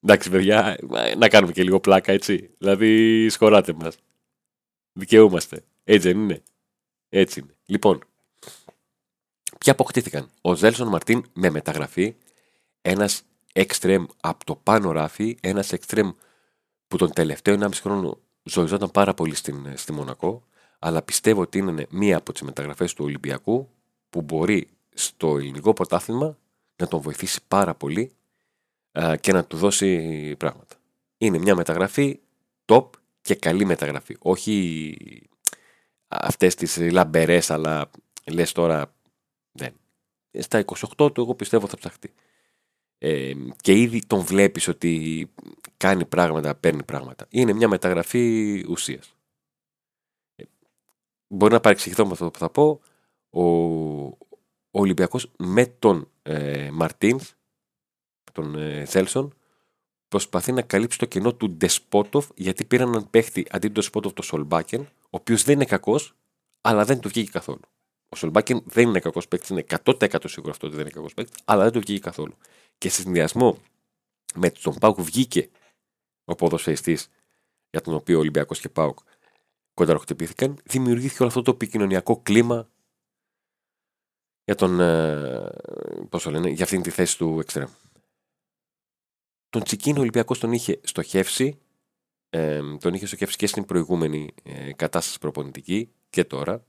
Εντάξει, 0.00 0.30
παιδιά, 0.30 0.78
να 1.16 1.28
κάνουμε 1.28 1.52
και 1.52 1.62
λίγο 1.62 1.80
πλάκα, 1.80 2.12
έτσι. 2.12 2.50
Δηλαδή, 2.58 3.28
σχωράτε 3.28 3.72
μας. 3.72 3.96
Δικαιούμαστε. 4.92 5.64
Έτσι 5.84 6.12
δεν 6.12 6.20
είναι. 6.20 6.42
Έτσι 7.08 7.40
είναι. 7.40 7.54
Λοιπόν, 7.66 8.00
Ποιοι 9.64 9.72
αποκτήθηκαν. 9.72 10.30
Ο 10.40 10.54
Ζέλσον 10.54 10.88
Μαρτίν 10.88 11.24
με 11.32 11.50
μεταγραφή, 11.50 12.14
ένας 12.82 13.22
εξτρέμ 13.52 14.04
από 14.20 14.44
το 14.44 14.56
πάνω 14.56 14.92
ράφι, 14.92 15.38
ένας 15.40 15.72
εξτρέμ 15.72 16.10
που 16.88 16.96
τον 16.96 17.12
τελευταίο 17.12 17.56
1,5 17.60 17.68
χρόνο 17.72 18.18
ζωιζόταν 18.42 18.90
πάρα 18.90 19.14
πολύ 19.14 19.34
στην, 19.34 19.72
στη 19.76 19.92
Μονακό, 19.92 20.44
αλλά 20.78 21.02
πιστεύω 21.02 21.40
ότι 21.40 21.58
είναι 21.58 21.86
μία 21.90 22.16
από 22.16 22.32
τις 22.32 22.42
μεταγραφές 22.42 22.94
του 22.94 23.04
Ολυμπιακού 23.04 23.68
που 24.10 24.22
μπορεί 24.22 24.68
στο 24.94 25.36
ελληνικό 25.36 25.72
πρωτάθλημα 25.72 26.36
να 26.76 26.88
τον 26.88 27.00
βοηθήσει 27.00 27.40
πάρα 27.48 27.74
πολύ 27.74 28.12
α, 28.92 29.16
και 29.16 29.32
να 29.32 29.44
του 29.44 29.56
δώσει 29.56 30.36
πράγματα. 30.36 30.76
Είναι 31.18 31.38
μια 31.38 31.54
μεταγραφή 31.54 32.20
top 32.64 32.86
και 33.22 33.34
καλή 33.34 33.64
μεταγραφή. 33.64 34.16
Όχι 34.18 34.96
αυτές 36.08 36.54
τις 36.54 36.76
λαμπερές, 36.76 37.50
αλλά 37.50 37.90
λες 38.24 38.52
τώρα 38.52 38.92
δεν. 38.92 38.92
Ε, 38.92 38.99
στα 40.38 40.64
28 40.96 41.14
του 41.14 41.20
εγώ 41.20 41.34
πιστεύω 41.34 41.66
θα 41.66 41.76
ψαχτεί. 41.76 42.12
Ε, 42.98 43.32
και 43.60 43.72
ήδη 43.72 44.06
τον 44.06 44.20
βλέπεις 44.20 44.68
ότι 44.68 45.30
κάνει 45.76 46.04
πράγματα, 46.04 46.54
παίρνει 46.54 46.82
πράγματα. 46.82 47.26
Είναι 47.30 47.52
μια 47.52 47.68
μεταγραφή 47.68 48.64
ουσίας. 48.68 49.14
Ε, 50.36 50.44
μπορεί 51.26 51.52
να 51.52 51.60
παρεξηγηθώ 51.60 52.06
με 52.06 52.12
αυτό 52.12 52.30
που 52.30 52.38
θα 52.38 52.50
πω. 52.50 52.80
Ο, 53.30 53.42
ο 54.70 54.80
Ολυμπιακός 54.80 55.30
με 55.38 55.66
τον 55.66 56.10
ε, 56.22 56.70
Μαρτίνς, 56.72 57.34
τον 58.32 58.54
ε, 58.54 58.84
Θέλσον, 58.84 59.34
προσπαθεί 60.08 60.52
να 60.52 60.62
καλύψει 60.62 60.98
το 60.98 61.06
κενό 61.06 61.34
του 61.34 61.50
Ντεσπότοφ 61.50 62.28
γιατί 62.34 62.64
πήραν 62.64 62.88
έναν 62.88 63.10
παίχτη 63.10 63.46
αντί 63.50 63.66
του 63.66 63.72
Ντεσπότοφ 63.72 64.12
το 64.12 64.22
Σολμπάκεν, 64.22 64.80
ο 64.80 65.08
οποίος 65.10 65.44
δεν 65.44 65.54
είναι 65.54 65.64
κακός, 65.64 66.14
αλλά 66.60 66.84
δεν 66.84 67.00
του 67.00 67.08
βγήκε 67.08 67.30
καθόλου. 67.30 67.60
Ο 68.12 68.16
Σολμπάκιν 68.16 68.62
δεν 68.64 68.88
είναι 68.88 69.00
κακός 69.00 69.28
παίκτης, 69.28 69.48
είναι 69.48 69.64
100% 69.84 70.24
σίγουρο 70.24 70.50
αυτό 70.50 70.66
ότι 70.66 70.76
δεν 70.76 70.84
είναι 70.84 70.94
κακός 70.94 71.14
παίκτης, 71.14 71.40
αλλά 71.44 71.62
δεν 71.62 71.72
του 71.72 71.80
βγήκε 71.80 72.00
καθόλου. 72.00 72.36
Και 72.78 72.88
σε 72.88 73.02
συνδυασμό 73.02 73.58
με 74.34 74.50
τον 74.50 74.74
Πάουκ 74.74 75.00
βγήκε 75.00 75.50
ο 76.24 76.34
ποδοσφαιριστής 76.34 77.08
για 77.70 77.80
τον 77.80 77.94
οποίο 77.94 78.16
ο 78.16 78.20
Ολυμπιακός 78.20 78.60
και 78.60 78.68
Πάουκ 78.68 78.98
κονταροχτυπήθηκαν, 79.74 80.58
δημιουργήθηκε 80.64 81.22
όλο 81.22 81.28
αυτό 81.28 81.42
το 81.42 81.50
επικοινωνιακό 81.50 82.20
κλίμα 82.22 82.70
για, 84.44 84.54
τον, 84.54 84.80
ε, 84.80 85.50
πώς 86.08 86.26
λένε, 86.26 86.50
για 86.50 86.64
αυτήν 86.64 86.82
τη 86.82 86.90
θέση 86.90 87.18
του 87.18 87.40
εξτρέμ. 87.40 87.70
Τον 89.48 89.62
Τσικίνο 89.62 89.98
ο 89.98 90.00
Ολυμπιακός 90.00 90.38
τον 90.38 90.52
είχε 90.52 90.80
στοχεύσει, 90.82 91.58
ε, 92.30 92.60
τον 92.76 92.94
είχε 92.94 93.06
στοχεύσει 93.06 93.36
και 93.36 93.46
στην 93.46 93.64
προηγούμενη 93.64 94.34
ε, 94.42 94.72
κατάσταση 94.72 95.18
προπονητική 95.18 95.92
και 96.10 96.24
τώρα. 96.24 96.64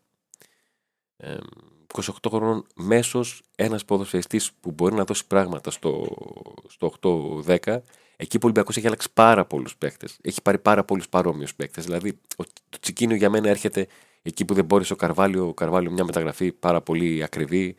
28 1.94 2.12
χρονών 2.30 2.66
μέσος 2.76 3.44
ένας 3.56 3.86
ποδοσφαιριστής 3.86 4.52
που 4.52 4.72
μπορεί 4.72 4.96
να 4.96 5.04
δώσει 5.04 5.28
πράγματα 5.28 5.72
στο, 5.72 6.06
στο 6.68 6.94
8-10. 7.46 7.78
Εκεί 8.16 8.38
που 8.38 8.44
ο 8.44 8.46
Ολυμπιακός 8.46 8.78
έχει 8.78 8.86
αλλάξει 8.86 9.08
πάρα 9.14 9.46
πολλούς 9.46 9.76
παίχτε. 9.76 10.08
Έχει 10.22 10.42
πάρει 10.42 10.58
πάρα 10.58 10.84
πολλούς 10.84 11.10
παρόμοιους 11.10 11.56
παίχτε. 11.56 11.82
Δηλαδή, 11.82 12.20
το 12.70 12.80
τσικίνιο 12.80 13.16
για 13.16 13.30
μένα 13.30 13.50
έρχεται 13.50 13.88
εκεί 14.22 14.46
που 14.46 14.54
δεν 14.54 14.66
μπόρεσε 14.66 14.94
ο 14.94 14.96
Καρβάλιο. 14.96 15.48
Ο 15.48 15.54
Καρβάλιο 15.54 15.92
μια 15.92 16.04
μεταγραφή 16.04 16.52
πάρα 16.52 16.82
πολύ 16.82 17.24
ακριβή, 17.24 17.76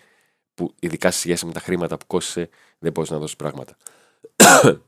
που 0.55 0.75
ειδικά 0.81 1.11
σε 1.11 1.19
σχέση 1.19 1.47
με 1.47 1.53
τα 1.53 1.61
χρήματα 1.61 1.97
που 1.97 2.07
κόστησε, 2.07 2.49
δεν 2.79 2.93
μπορεί 2.93 3.11
να 3.11 3.19
δώσει 3.19 3.37
πράγματα. 3.37 3.77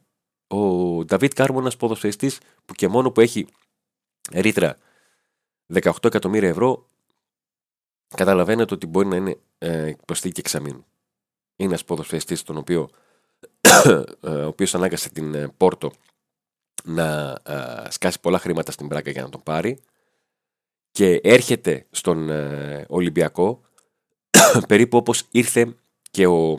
ο 0.59 1.05
Νταβίτ 1.05 1.33
Κάρμο, 1.33 1.59
ένα 1.61 1.73
ποδοσφαιριστής 1.79 2.39
που 2.65 2.75
και 2.75 2.89
μόνο 2.89 3.11
που 3.11 3.21
έχει 3.21 3.47
ρήτρα 4.33 4.77
18 5.75 5.91
εκατομμύρια 6.05 6.49
ευρώ, 6.49 6.89
καταλαβαίνετε 8.15 8.75
ότι 8.75 8.87
μπορεί 8.87 9.07
να 9.07 9.17
είναι 9.17 9.39
ε, 9.59 9.93
προσθήκη 10.07 10.41
εξαμήνου. 10.41 10.85
Είναι 11.57 11.69
ένας 11.69 11.85
ποδοσφαιριστής 11.85 12.43
τον 12.43 12.57
οποίο 12.57 12.89
ε, 14.23 14.29
ο 14.29 14.47
οποίος 14.47 14.75
ανάγκασε 14.75 15.09
την 15.09 15.35
ε, 15.35 15.49
Πόρτο 15.57 15.91
να 16.85 17.39
ε, 17.47 17.91
σκάσει 17.91 18.21
πολλά 18.21 18.39
χρήματα 18.39 18.73
στην 18.73 18.89
πράκα 18.89 19.11
για 19.11 19.23
να 19.23 19.29
τον 19.29 19.43
πάρει 19.43 19.79
και 20.91 21.21
έρχεται 21.23 21.87
στον 21.91 22.31
Ολυμπιακό 22.89 23.61
περίπου 24.69 24.97
όπως 24.97 25.27
ήρθε 25.31 25.75
και 26.11 26.27
ο, 26.27 26.53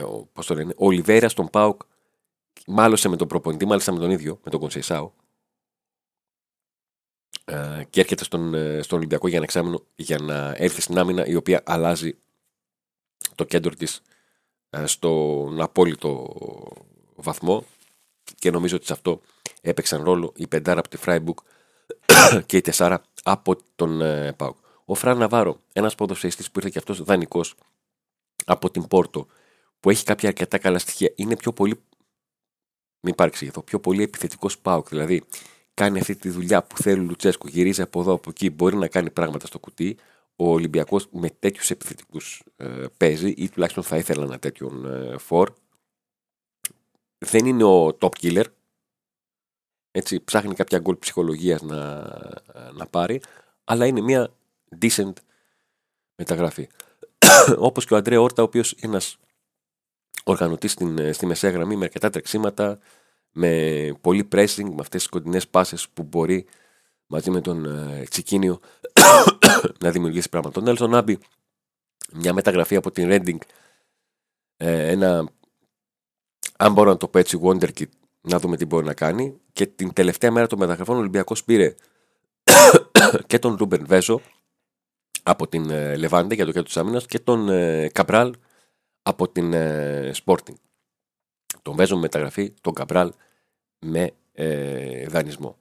ο, 0.00 0.26
πώς 0.32 0.46
το 0.46 0.54
λένε, 0.54 0.72
ο 0.76 0.86
Ολιβέρας 0.86 1.32
στον 1.32 1.50
ΠΑΟΚ 1.50 1.80
μάλωσε 2.66 3.08
με 3.08 3.16
τον 3.16 3.28
προπονητή, 3.28 3.66
μάλιστα 3.66 3.92
με 3.92 3.98
τον 3.98 4.10
ίδιο, 4.10 4.40
με 4.44 4.50
τον 4.50 4.60
Κονσεϊσάο 4.60 5.12
ε, 5.14 5.21
και 7.90 8.00
έρχεται 8.00 8.24
στον, 8.24 8.54
ε, 8.54 8.82
στον 8.82 8.98
Ολυμπιακό 8.98 9.28
για 9.28 9.36
ένα 9.36 9.44
εξάμηνο 9.44 9.82
για 9.94 10.18
να 10.18 10.54
έρθει 10.56 10.80
στην 10.80 10.98
άμυνα 10.98 11.26
η 11.26 11.34
οποία 11.34 11.62
αλλάζει 11.64 12.18
το 13.34 13.44
κέντρο 13.44 13.74
της 13.74 14.02
ε, 14.70 14.86
στον 14.86 15.60
απόλυτο 15.60 16.36
βαθμό 17.14 17.64
και 18.34 18.50
νομίζω 18.50 18.76
ότι 18.76 18.86
σε 18.86 18.92
αυτό 18.92 19.20
έπαιξαν 19.60 20.02
ρόλο 20.02 20.32
η 20.36 20.46
πεντάρα 20.46 20.78
από 20.78 20.88
τη 20.88 20.96
Φράιμπουργκ 20.96 21.38
και 22.46 22.56
η 22.56 22.60
τεσσάρα 22.60 23.02
από 23.22 23.56
τον 23.76 24.00
ε, 24.00 24.32
ΠΑΟΚ. 24.32 24.56
Ο 24.84 24.94
Φραν 24.94 25.18
Ναβάρο, 25.18 25.60
ένας 25.72 25.94
ποδοσφαιριστής 25.94 26.46
που 26.50 26.58
ήρθε 26.58 26.70
και 26.70 26.78
αυτός 26.78 27.02
δανεικός 27.02 27.54
από 28.44 28.70
την 28.70 28.86
Πόρτο 28.86 29.26
που 29.80 29.90
έχει 29.90 30.04
κάποια 30.04 30.28
αρκετά 30.28 30.58
καλά 30.58 30.78
στοιχεία. 30.78 31.12
Είναι 31.14 31.36
πιο 31.36 31.52
πολύ. 31.52 31.74
Μην 33.00 33.12
υπάρξει 33.12 33.46
εδώ. 33.46 33.62
Πιο 33.62 33.80
πολύ 33.80 34.02
επιθετικός 34.02 34.58
Πάουκ. 34.58 34.88
Δηλαδή 34.88 35.24
κάνει 35.74 35.98
αυτή 35.98 36.16
τη 36.16 36.28
δουλειά 36.28 36.62
που 36.62 36.76
θέλει 36.76 37.00
ο 37.00 37.02
Λουτσέσκου, 37.02 37.48
γυρίζει 37.48 37.82
από 37.82 38.00
εδώ 38.00 38.12
από 38.12 38.30
εκεί, 38.30 38.50
μπορεί 38.50 38.76
να 38.76 38.88
κάνει 38.88 39.10
πράγματα 39.10 39.46
στο 39.46 39.58
κουτί. 39.58 39.96
Ο 40.36 40.50
Ολυμπιακός 40.50 41.08
με 41.10 41.30
τέτοιους 41.30 41.70
επιθετικούς 41.70 42.42
ε, 42.56 42.84
παίζει 42.96 43.30
ή 43.30 43.48
τουλάχιστον 43.48 43.82
θα 43.82 43.96
ήθελα 43.96 44.24
ένα 44.24 44.38
τέτοιον 44.38 44.86
ε, 44.86 45.18
φορ. 45.18 45.52
Δεν 47.18 47.46
είναι 47.46 47.64
ο 47.64 47.96
top 48.00 48.10
killer. 48.20 48.44
Έτσι, 49.90 50.20
ψάχνει 50.20 50.54
κάποια 50.54 50.78
γκολ 50.78 50.96
ψυχολογίας 50.96 51.62
να, 51.62 52.02
να 52.74 52.86
πάρει, 52.86 53.20
αλλά 53.64 53.86
είναι 53.86 54.00
μια 54.00 54.32
decent 54.80 55.12
μεταγραφή. 56.16 56.68
Όπως 57.58 57.84
και 57.84 57.94
ο 57.94 57.96
Αντρέα 57.96 58.20
Όρτα, 58.20 58.42
ο 58.42 58.44
οποίος 58.44 58.72
είναι 58.72 58.80
ένας 58.82 59.16
οργανωτής 60.24 60.72
στη 61.12 61.26
μεσαία 61.26 61.50
γραμμή 61.50 61.76
με 61.76 61.84
αρκετά 61.84 62.10
τρεξίματα, 62.10 62.78
με 63.32 63.92
πολύ 64.00 64.28
pressing, 64.32 64.64
με 64.64 64.80
αυτές 64.80 65.00
τις 65.00 65.08
κοντινές 65.08 65.48
πάσες 65.48 65.88
που 65.88 66.02
μπορεί 66.02 66.46
μαζί 67.06 67.30
με 67.30 67.40
τον 67.40 67.64
ε, 67.64 68.04
Τσικίνιο 68.10 68.60
να 69.82 69.90
δημιουργήσει 69.90 70.28
πράγματα. 70.28 70.60
Τον 70.60 70.68
Έλσον 70.68 70.94
Άμπι, 70.94 71.18
μια 72.12 72.32
μεταγραφή 72.32 72.76
από 72.76 72.90
την 72.90 73.08
Reading, 73.10 73.38
ε, 74.56 74.90
ένα, 74.90 75.28
αν 76.56 76.72
μπορώ 76.72 76.90
να 76.90 76.96
το 76.96 77.08
πω 77.08 77.18
έτσι, 77.18 77.40
Wonderkid, 77.42 77.88
να 78.20 78.38
δούμε 78.38 78.56
τι 78.56 78.64
μπορεί 78.64 78.86
να 78.86 78.94
κάνει. 78.94 79.40
Και 79.52 79.66
την 79.66 79.92
τελευταία 79.92 80.30
μέρα 80.30 80.46
των 80.46 80.58
μεταγραφών 80.58 80.96
ο 80.96 80.98
Ολυμπιακός 80.98 81.44
πήρε 81.44 81.74
και 83.26 83.38
τον 83.38 83.54
Ρούμπερν 83.54 83.86
Βέζο 83.86 84.20
από 85.22 85.48
την 85.48 85.70
ε, 85.70 85.96
Λεβάντε 85.96 86.34
για 86.34 86.44
το 86.44 86.50
κέντρο 86.50 86.66
της 86.66 86.76
άμυνας 86.76 87.06
και 87.06 87.18
τον 87.18 87.48
ε, 87.48 87.88
Καμπράλ 87.88 88.34
από 89.02 89.28
την 89.28 89.52
ε, 89.52 90.12
Sporting 90.24 90.54
τον 91.62 91.76
Βέζο 91.76 91.94
με 91.94 92.00
μεταγραφή, 92.00 92.54
τον 92.60 92.72
Καμπράλ 92.72 93.12
με 93.78 94.10
ε, 94.32 95.06
δανεισμό. 95.06 95.56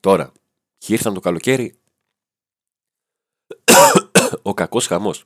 Τώρα, 0.00 0.32
ήρθαν 0.86 1.14
το 1.14 1.20
καλοκαίρι, 1.20 1.78
ο 4.42 4.54
κακός 4.54 4.86
χαμός. 4.86 5.24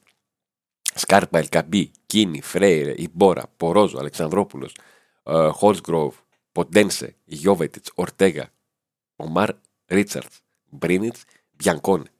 Σκάρπα, 0.94 1.38
Ελκαμπή, 1.38 1.90
Κίνη, 2.06 2.42
Φρέιρε, 2.42 2.94
Ιμπόρα, 2.96 3.52
Πορόζο, 3.56 3.98
Αλεξανδρόπουλος, 3.98 4.76
ε, 5.22 5.48
Χόλσγκροβ, 5.48 6.16
Ποντένσε, 6.52 7.16
Γιώβετιτς, 7.24 7.92
Ορτέγα, 7.94 8.52
Ομάρ 9.16 9.50
Ρίτσαρτς, 9.86 10.40
Μπρίνιτς, 10.70 11.24
Μπιανκόνε. 11.50 12.10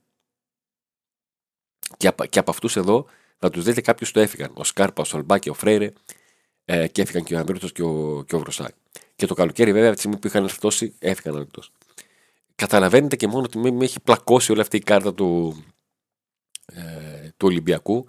Και, 1.96 2.12
και 2.28 2.38
από 2.38 2.50
αυτούς 2.50 2.76
εδώ 2.76 3.06
θα 3.38 3.50
τους 3.50 3.64
δείτε 3.64 3.80
κάποιους 3.80 4.11
το 4.12 4.20
έφυγαν. 4.20 4.52
Ο 4.54 4.64
Σκάρπα, 4.64 5.02
ο 5.02 5.04
Σολμπάκη, 5.04 5.48
ο 5.48 5.54
Φρέιρε, 5.54 5.92
ε, 6.70 6.88
και 6.88 7.02
έφυγαν 7.02 7.24
και 7.24 7.35
ο 7.35 7.38
Ανδρούτσο 7.38 7.68
και 7.68 7.83
ο, 7.83 8.24
και 8.26 8.35
ο 8.35 8.38
Βροσάκη. 8.38 8.78
Και 9.16 9.26
το 9.26 9.35
καλοκαίρι, 9.35 9.72
βέβαια, 9.72 9.87
από 9.87 9.94
τη 9.94 10.00
στιγμή 10.00 10.18
που 10.18 10.26
είχαν 10.26 10.44
εκτό, 10.44 10.68
έφυγαν 10.98 11.40
εκτό. 11.40 11.62
Καταλαβαίνετε 12.54 13.16
και 13.16 13.26
μόνο 13.26 13.42
ότι 13.42 13.59
με 13.59 13.85
έχει 13.85 14.00
πλακώσει 14.00 14.52
όλη 14.52 14.61
αυτή 14.61 14.76
η 14.76 14.81
κάρτα 14.81 15.14
του, 15.14 15.62
ε, 16.66 17.28
του 17.37 17.46
Ολυμπιακού 17.46 18.09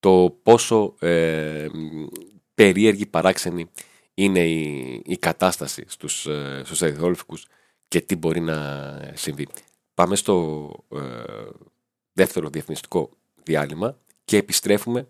το 0.00 0.38
πόσο 0.42 0.94
ε, 0.98 1.66
περίεργη, 2.54 3.06
παράξενη 3.06 3.70
είναι 4.14 4.46
η, 4.48 5.02
η 5.06 5.16
κατάσταση 5.16 5.84
στους, 5.86 6.26
ε, 6.26 6.62
στους 6.64 7.46
και 7.88 8.00
τι 8.00 8.16
μπορεί 8.16 8.40
να 8.40 8.98
συμβεί. 9.14 9.48
Πάμε 9.94 10.16
στο 10.16 10.68
ε, 10.88 11.00
δεύτερο 12.12 12.48
διαφημιστικό 12.48 13.10
διάλειμμα 13.42 13.98
και 14.24 14.36
επιστρέφουμε 14.36 15.08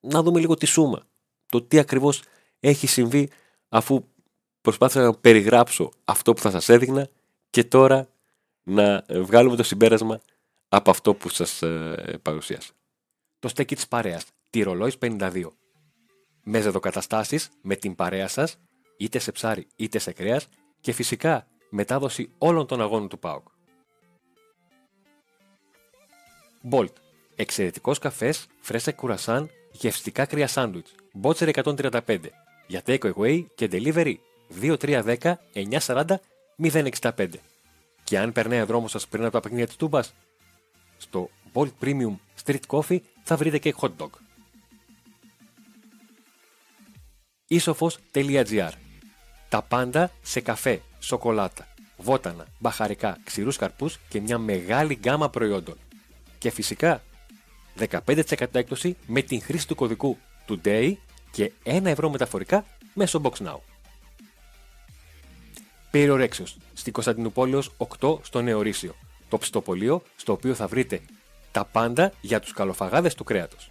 να 0.00 0.22
δούμε 0.22 0.40
λίγο 0.40 0.54
τη 0.54 0.66
σούμα. 0.66 1.06
Το 1.46 1.62
τι 1.62 1.78
ακριβώς 1.78 2.22
έχει 2.60 2.86
συμβεί 2.86 3.30
αφού 3.68 4.04
προσπάθησα 4.60 5.02
να 5.02 5.14
περιγράψω 5.14 5.90
αυτό 6.04 6.32
που 6.32 6.40
θα 6.40 6.50
σας 6.50 6.68
έδειχνα 6.68 7.08
και 7.50 7.64
τώρα 7.64 8.08
να 8.62 9.04
βγάλουμε 9.08 9.56
το 9.56 9.62
συμπέρασμα 9.62 10.20
από 10.68 10.90
αυτό 10.90 11.14
που 11.14 11.28
σας 11.28 11.62
ε, 11.62 12.18
παρουσίασα. 12.22 12.72
Το 13.38 13.48
στέκι 13.48 13.74
της 13.74 13.88
παρέας, 13.88 14.24
τη 14.50 14.62
ρολόης 14.62 14.96
52. 15.00 15.50
Με 16.42 16.60
ζεδοκαταστάσεις, 16.60 17.50
με 17.62 17.76
την 17.76 17.94
παρέα 17.94 18.28
σας, 18.28 18.56
είτε 18.96 19.18
σε 19.18 19.32
ψάρι 19.32 19.66
είτε 19.76 19.98
σε 19.98 20.12
κρέας 20.12 20.48
και 20.80 20.92
φυσικά 20.92 21.46
μετάδοση 21.70 22.30
όλων 22.38 22.66
των 22.66 22.80
αγώνων 22.80 23.08
του 23.08 23.18
ΠΑΟΚ. 23.18 23.46
Bolt. 26.70 26.92
Εξαιρετικός 27.34 27.98
καφές, 27.98 28.46
φρέσα 28.60 28.92
κουρασάν 28.92 29.50
γευστικά 29.78 30.24
κρύα 30.24 30.46
σάντουιτς, 30.46 30.94
Μπότσερ 31.12 31.48
135, 31.48 32.18
για 32.66 32.82
take 32.86 33.12
away 33.14 33.44
και 33.54 33.68
delivery 33.72 34.14
2310 34.60 35.34
940 35.54 36.04
065. 36.62 37.28
Και 38.04 38.18
αν 38.18 38.32
περνάει 38.32 38.60
ο 38.60 38.66
δρόμος 38.66 38.90
σας 38.90 39.08
πριν 39.08 39.22
από 39.22 39.32
τα 39.32 39.40
παιχνίδια 39.40 39.66
της 39.66 39.76
Τούμπας, 39.76 40.14
στο 40.96 41.30
Bolt 41.52 41.70
Premium 41.80 42.16
Street 42.44 42.60
Coffee 42.66 42.98
θα 43.22 43.36
βρείτε 43.36 43.58
και 43.58 43.74
hot 43.80 43.90
dog. 43.98 44.10
Isofos.gr 47.48 48.72
Τα 49.48 49.62
πάντα 49.62 50.10
σε 50.22 50.40
καφέ, 50.40 50.82
σοκολάτα, 50.98 51.68
βότανα, 51.96 52.46
μπαχαρικά, 52.58 53.18
ξηρούς 53.24 53.56
καρπούς 53.56 53.98
και 54.08 54.20
μια 54.20 54.38
μεγάλη 54.38 54.94
γκάμα 54.94 55.30
προϊόντων. 55.30 55.76
Και 56.38 56.50
φυσικά 56.50 57.02
15% 57.78 58.46
έκπτωση 58.52 58.96
με 59.06 59.22
την 59.22 59.42
χρήση 59.42 59.66
του 59.66 59.74
κωδικού 59.74 60.18
TODAY 60.48 60.92
και 61.30 61.52
1 61.64 61.84
ευρώ 61.84 62.10
μεταφορικά 62.10 62.64
μέσω 62.94 63.20
BoxNow. 63.24 63.58
Περιορέξεως, 65.90 66.56
στην 66.74 66.92
Κωνσταντινούπολεως 66.92 67.72
8 68.00 68.18
στο 68.22 68.42
Νεορίσιο, 68.42 68.94
το 69.28 69.38
ψητοπολείο 69.38 70.02
στο 70.16 70.32
οποίο 70.32 70.54
θα 70.54 70.66
βρείτε 70.66 71.00
τα 71.50 71.64
πάντα 71.64 72.12
για 72.20 72.40
τους 72.40 72.52
καλοφαγάδες 72.52 73.14
του 73.14 73.24
κρέατος. 73.24 73.70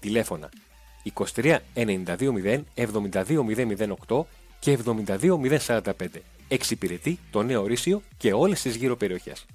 Τηλέφωνα 0.00 0.48
23 1.34 1.58
92 1.74 2.32
0 2.32 2.60
και 4.58 4.78
72 4.84 5.38
Εξυπηρετεί 6.48 7.18
το 7.30 7.42
Νέο 7.42 7.66
Ρήσιο 7.66 8.02
και 8.16 8.32
όλες 8.32 8.62
τις 8.62 8.76
γύρω 8.76 8.96
περιοχές. 8.96 9.46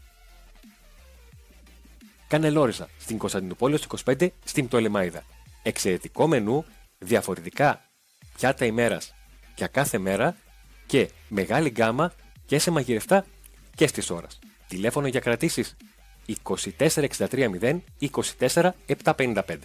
Κανελόριζα 2.34 2.90
στην 3.00 3.18
Κωνσταντινούπολη 3.18 3.80
25 4.06 4.28
στην 4.44 4.68
Πτολεμάιδα. 4.68 5.24
Εξαιρετικό 5.64 6.28
μενού, 6.28 6.66
διαφορετικά 7.00 7.82
πιάτα 8.38 8.66
ημέρας 8.66 9.14
για 9.56 9.68
κάθε 9.68 9.98
μέρα 9.98 10.36
και 10.86 11.10
μεγάλη 11.28 11.70
γκάμα 11.70 12.14
και 12.46 12.60
σε 12.60 12.72
μαγειρευτά 12.72 13.26
και 13.76 13.88
στις 13.88 14.10
ώρες. 14.10 14.40
Τηλέφωνο 14.68 15.08
για 15.08 15.20
κρατήσεις 15.20 15.76
24630 16.44 17.82
24755. 18.00 19.58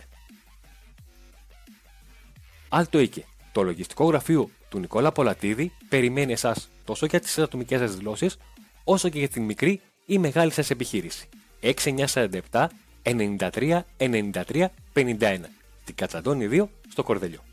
Άλτο 2.68 2.98
Οίκε, 2.98 3.24
το 3.52 3.62
λογιστικό 3.62 4.04
γραφείο 4.04 4.50
του 4.68 4.78
Νικόλα 4.78 5.12
Πολατίδη 5.12 5.72
περιμένει 5.88 6.32
εσάς 6.32 6.70
τόσο 6.84 7.06
για 7.06 7.20
τις 7.20 7.38
ατομικές 7.38 7.80
σας 7.80 7.96
δηλώσεις, 7.96 8.36
όσο 8.84 9.08
και 9.08 9.18
για 9.18 9.28
την 9.28 9.42
μικρή 9.42 9.80
ή 10.06 10.18
μεγάλη 10.18 10.50
σας 10.50 10.70
επιχείρηση. 10.70 11.28
6947 11.62 12.66
93 13.02 13.80
93 13.98 14.66
51. 14.94 15.40
Την 15.84 15.94
Κατσαντώνη 15.94 16.48
2 16.50 16.68
στο 16.88 17.02
Κορδελιό. 17.02 17.44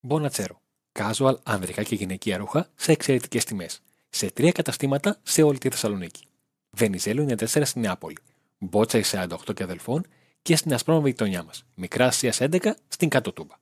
Μπονατσέρο. 0.00 0.60
Casual 0.98 1.34
ανδρικά 1.42 1.82
και 1.82 1.94
γυναικεία 1.94 2.36
ρούχα 2.36 2.70
σε 2.74 2.92
εξαιρετικές 2.92 3.44
τιμές. 3.44 3.82
Σε 4.08 4.30
τρία 4.30 4.52
καταστήματα 4.52 5.18
σε 5.22 5.42
όλη 5.42 5.58
τη 5.58 5.68
Θεσσαλονίκη. 5.68 6.24
Βενιζέλο 6.70 7.36
94 7.38 7.46
στην 7.46 7.80
Νεάπολη. 7.80 8.18
Μπότσα 8.58 9.00
48 9.04 9.54
και 9.54 9.62
αδελφών 9.62 10.06
και 10.42 10.56
στην 10.56 10.74
Ασπρόμαβη 10.74 11.08
γειτονιά 11.08 11.42
μας. 11.42 11.64
Μικρά 11.74 12.06
Ασία 12.06 12.32
11 12.38 12.74
στην 12.88 13.08
Κατοτούμπα. 13.08 13.54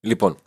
Λοιπόν, 0.00 0.38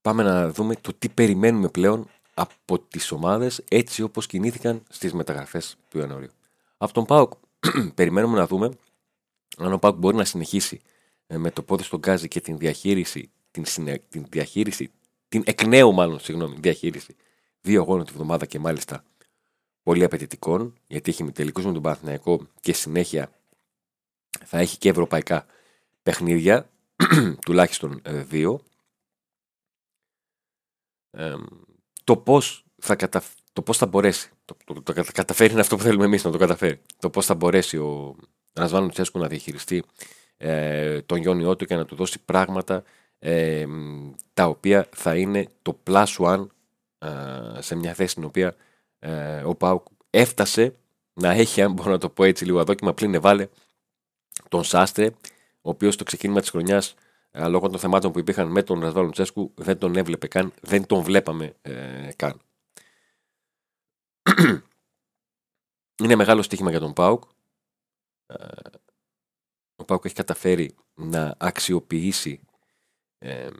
πάμε 0.00 0.22
να 0.22 0.50
δούμε 0.50 0.76
το 0.76 0.92
τι 0.94 1.08
περιμένουμε 1.08 1.68
πλέον 1.68 2.10
από 2.34 2.78
τις 2.78 3.10
ομάδες 3.10 3.62
έτσι 3.68 4.02
όπως 4.02 4.26
κινήθηκαν 4.26 4.82
στις 4.88 5.12
μεταγραφές 5.12 5.76
του 5.88 5.98
Ιανουαρίου. 5.98 6.30
Από 6.76 6.92
τον 6.92 7.04
Πάοκ 7.04 7.32
περιμένουμε 7.94 8.38
να 8.38 8.46
δούμε 8.46 8.70
αν 9.58 9.72
ο 9.72 9.78
Πάοκ 9.78 9.96
μπορεί 9.96 10.16
να 10.16 10.24
συνεχίσει 10.24 10.80
ε, 11.26 11.36
με 11.36 11.50
το 11.50 11.62
πόδι 11.62 11.82
στον 11.82 11.98
γκάζι 11.98 12.28
και 12.28 12.40
την 12.40 12.58
διαχείριση, 12.58 13.30
την, 13.50 13.64
την 14.08 14.26
διαχείριση, 14.28 14.90
την 15.28 15.42
εκ 15.46 15.66
νέου 15.66 15.92
μάλλον, 15.92 16.20
συγγνώμη, 16.20 16.56
διαχείριση 16.60 17.16
δύο 17.64 17.80
αγώνων 17.80 18.04
τη 18.04 18.12
βδομάδα 18.12 18.46
και 18.46 18.58
μάλιστα 18.58 19.04
πολύ 19.82 20.04
απαιτητικών, 20.04 20.74
γιατί 20.86 21.10
έχει 21.10 21.32
τελικούς 21.32 21.64
με 21.64 21.72
τον 21.72 21.82
Παναθηναϊκό 21.82 22.46
και 22.60 22.72
συνέχεια 22.72 23.30
θα 24.44 24.58
έχει 24.58 24.78
και 24.78 24.88
ευρωπαϊκά 24.88 25.46
παιχνίδια, 26.02 26.70
τουλάχιστον 27.44 28.00
ε, 28.02 28.22
δύο 28.22 28.60
το 32.04 32.16
πώς 32.16 32.64
θα, 32.78 32.96
κατα... 32.96 33.22
το 33.52 33.62
πώς 33.62 33.76
θα 33.76 33.86
μπορέσει. 33.86 34.30
Το, 34.44 34.56
το, 34.64 34.82
το, 34.82 35.04
καταφέρει 35.12 35.52
είναι 35.52 35.60
αυτό 35.60 35.76
που 35.76 35.82
θέλουμε 35.82 36.04
εμείς 36.04 36.24
να 36.24 36.30
το 36.30 36.38
καταφέρει. 36.38 36.80
Το 36.98 37.10
πώς 37.10 37.26
θα 37.26 37.34
μπορέσει 37.34 37.76
ο, 37.76 38.16
Ρασβάν 38.52 38.82
Λουτσέσκου 38.82 39.18
να 39.18 39.28
διαχειριστεί 39.28 39.84
ε, 40.36 41.02
τον 41.02 41.18
Γιόνιό 41.18 41.56
του 41.56 41.64
και 41.64 41.74
να 41.74 41.84
του 41.84 41.94
δώσει 41.94 42.18
πράγματα 42.24 42.82
ε, 43.18 43.66
τα 44.34 44.46
οποία 44.46 44.88
θα 44.94 45.16
είναι 45.16 45.48
το 45.62 45.78
plus 45.86 46.16
one 46.16 46.46
ε, 46.98 47.60
σε 47.60 47.74
μια 47.74 47.94
θέση 47.94 48.10
στην 48.10 48.24
οποία 48.24 48.56
ε, 48.98 49.42
ο 49.44 49.54
Πάουκ 49.54 49.86
έφτασε 50.10 50.74
να 51.12 51.30
έχει, 51.30 51.62
αν 51.62 51.72
μπορώ 51.72 51.90
να 51.90 51.98
το 51.98 52.08
πω 52.08 52.24
έτσι 52.24 52.44
λίγο 52.44 52.60
αδόκιμα, 52.60 52.94
πλην 52.94 53.14
εβάλε 53.14 53.48
τον 54.48 54.64
Σάστρε, 54.64 55.06
ο 55.60 55.70
οποίος 55.70 55.94
στο 55.94 56.04
ξεκίνημα 56.04 56.40
της 56.40 56.50
χρονιάς, 56.50 56.90
ε, 56.90 56.94
λόγω 57.34 57.68
των 57.68 57.78
θεμάτων 57.78 58.12
που 58.12 58.18
υπήρχαν 58.18 58.50
με 58.50 58.62
τον 58.62 58.80
Ρασβάλλον 58.80 59.10
Τσέσκου, 59.10 59.52
δεν 59.54 59.78
τον 59.78 59.96
έβλεπε 59.96 60.26
καν, 60.26 60.52
δεν 60.60 60.86
τον 60.86 61.02
βλέπαμε 61.02 61.56
ε, 61.62 62.10
καν. 62.16 62.40
Είναι 66.02 66.14
μεγάλο 66.14 66.42
στοίχημα 66.42 66.70
για 66.70 66.80
τον 66.80 66.92
Πάουκ. 66.92 67.24
Ε, 68.26 68.46
ο 69.76 69.84
Πάουκ 69.84 70.04
έχει 70.04 70.14
καταφέρει 70.14 70.74
να 70.94 71.34
αξιοποιήσει 71.38 72.40
ε, 73.18 73.50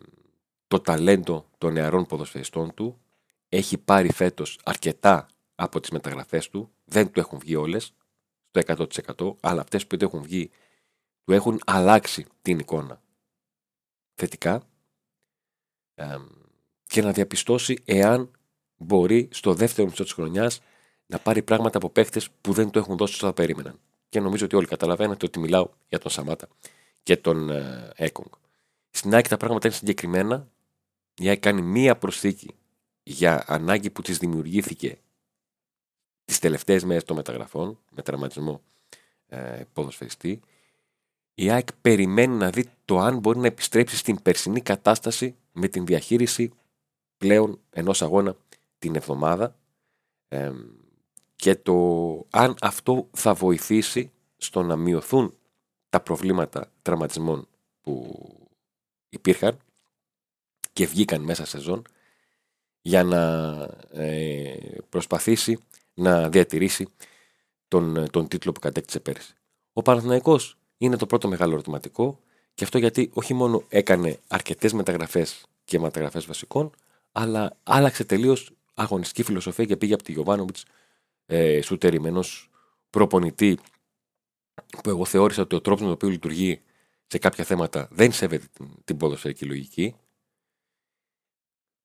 το 0.66 0.81
ταλέντο 0.81 1.47
των 1.59 1.72
νεαρών 1.72 2.07
ποδοσφαιριστών 2.07 2.75
του. 2.75 3.01
Έχει 3.49 3.79
πάρει 3.79 4.12
φέτος 4.12 4.59
αρκετά 4.64 5.29
από 5.55 5.81
τις 5.81 5.91
μεταγραφές 5.91 6.49
του. 6.49 6.72
Δεν 6.85 7.11
του 7.11 7.20
έχουν 7.20 7.39
βγει 7.39 7.55
όλες, 7.55 7.95
στο 8.51 8.87
100% 9.11 9.37
αλλά 9.41 9.61
αυτές 9.61 9.87
που 9.87 9.97
του 9.97 10.05
έχουν 10.05 10.22
βγει 10.22 10.51
του 11.25 11.33
έχουν 11.33 11.61
αλλάξει 11.64 12.27
την 12.43 12.59
εικόνα 12.59 13.03
θετικά 14.15 14.62
και 16.87 17.03
να 17.03 17.12
διαπιστώσει 17.12 17.83
εάν 17.85 18.31
μπορεί 18.77 19.29
στο 19.33 19.55
δεύτερο 19.55 19.89
μισό 19.89 20.03
της 20.03 20.12
χρονιάς 20.12 20.62
να 21.07 21.19
πάρει 21.19 21.43
πράγματα 21.43 21.77
από 21.77 21.91
παίχτε 21.91 22.21
που 22.41 22.53
δεν 22.53 22.71
το 22.71 22.79
έχουν 22.79 22.97
δώσει 22.97 23.15
όσο 23.15 23.27
θα 23.27 23.33
περίμεναν. 23.33 23.81
Και 24.09 24.21
νομίζω 24.21 24.45
ότι 24.45 24.57
όλοι 24.57 24.67
καταλαβαίνετε 24.67 25.27
ότι 25.27 25.39
μιλάω 25.39 25.69
για 25.89 25.99
τον 25.99 26.11
Σαμάτα 26.11 26.49
και 27.03 27.17
τον 27.17 27.51
ε, 27.51 27.93
Έκογκ. 27.97 28.33
Στην 28.91 29.15
ΑΕΚ 29.15 29.29
τα 29.29 29.37
πράγματα 29.37 29.67
είναι 29.67 29.77
συγκεκριμένα. 29.77 30.49
Η 31.15 31.29
ΑΕΚ 31.29 31.41
κάνει 31.41 31.62
μία 31.62 31.97
προσθήκη 31.97 32.55
για 33.03 33.45
ανάγκη 33.47 33.91
που 33.91 34.03
της 34.03 34.19
δημιουργήθηκε 34.19 34.99
τις 36.25 36.39
τελευταίες 36.39 36.85
μέρες 36.85 37.05
των 37.05 37.17
μεταγραφών, 37.17 37.79
με 37.91 38.03
τραυματισμό 38.03 38.62
ε, 39.27 39.62
ποδοσφαιριστή. 39.73 40.41
Η 41.35 41.51
ΑΕΚ 41.51 41.68
περιμένει 41.80 42.37
να 42.37 42.51
δει 42.51 42.64
το 42.85 42.99
αν 42.99 43.18
μπορεί 43.18 43.39
να 43.39 43.47
επιστρέψει 43.47 43.97
στην 43.97 44.22
περσινή 44.22 44.61
κατάσταση 44.61 45.37
με 45.53 45.68
την 45.68 45.87
διαχείριση 45.87 46.53
πλέον 47.16 47.61
ενός 47.70 48.03
αγώνα 48.03 48.37
την 48.78 48.95
εβδομάδα 48.95 49.57
και 51.37 51.55
το 51.57 51.74
αν 52.30 52.55
αυτό 52.61 53.09
θα 53.12 53.35
βοηθήσει 53.35 54.11
στο 54.37 54.62
να 54.62 54.76
μειωθούν 54.76 55.35
τα 55.89 56.01
προβλήματα 56.01 56.70
τραυματισμών 56.82 57.49
που 57.80 58.18
υπήρχαν 59.09 59.59
και 60.72 60.87
βγήκαν 60.87 61.22
μέσα 61.22 61.47
σε 61.47 61.59
ζών 61.59 61.82
για 62.80 63.05
να 63.05 63.53
ε, 63.93 64.57
προσπαθήσει 64.89 65.59
να 65.95 66.28
διατηρήσει 66.28 66.89
τον, 67.68 68.11
τον 68.11 68.28
τίτλο 68.28 68.53
που 68.53 68.61
κατέκτησε 68.61 69.01
πέρυσι. 69.01 69.35
Ο 69.72 69.82
Παναθηναϊκός 69.82 70.59
είναι 70.85 70.97
το 70.97 71.07
πρώτο 71.07 71.28
μεγάλο 71.28 71.53
ερωτηματικό 71.53 72.20
και 72.55 72.64
αυτό 72.64 72.78
γιατί 72.78 73.11
όχι 73.12 73.35
μόνο 73.35 73.64
έκανε 73.68 74.18
αρκετές 74.28 74.72
μεταγραφές 74.72 75.47
και 75.64 75.78
μεταγραφές 75.78 76.26
βασικών 76.26 76.70
αλλά 77.12 77.57
άλλαξε 77.62 78.05
τελείως 78.05 78.51
αγωνιστική 78.74 79.22
φιλοσοφία 79.22 79.64
και 79.64 79.76
πήγε 79.76 79.95
από 79.95 80.03
τη 80.03 80.12
Γιωβάνοβιτς 80.12 80.64
ε, 81.26 81.61
σουτερημένο 81.61 82.24
προπονητή 82.91 83.59
που 84.82 84.89
εγώ 84.89 85.05
θεώρησα 85.05 85.43
ότι 85.43 85.55
ο 85.55 85.61
τρόπος 85.61 85.80
με 85.80 85.87
τον 85.87 85.95
οποίο 85.95 86.09
λειτουργεί 86.09 86.62
σε 87.07 87.18
κάποια 87.18 87.45
θέματα 87.45 87.89
δεν 87.91 88.12
σέβεται 88.12 88.47
την, 88.53 88.68
την 88.85 88.97
ποδοσφαιρική 88.97 89.45
λογική. 89.45 89.97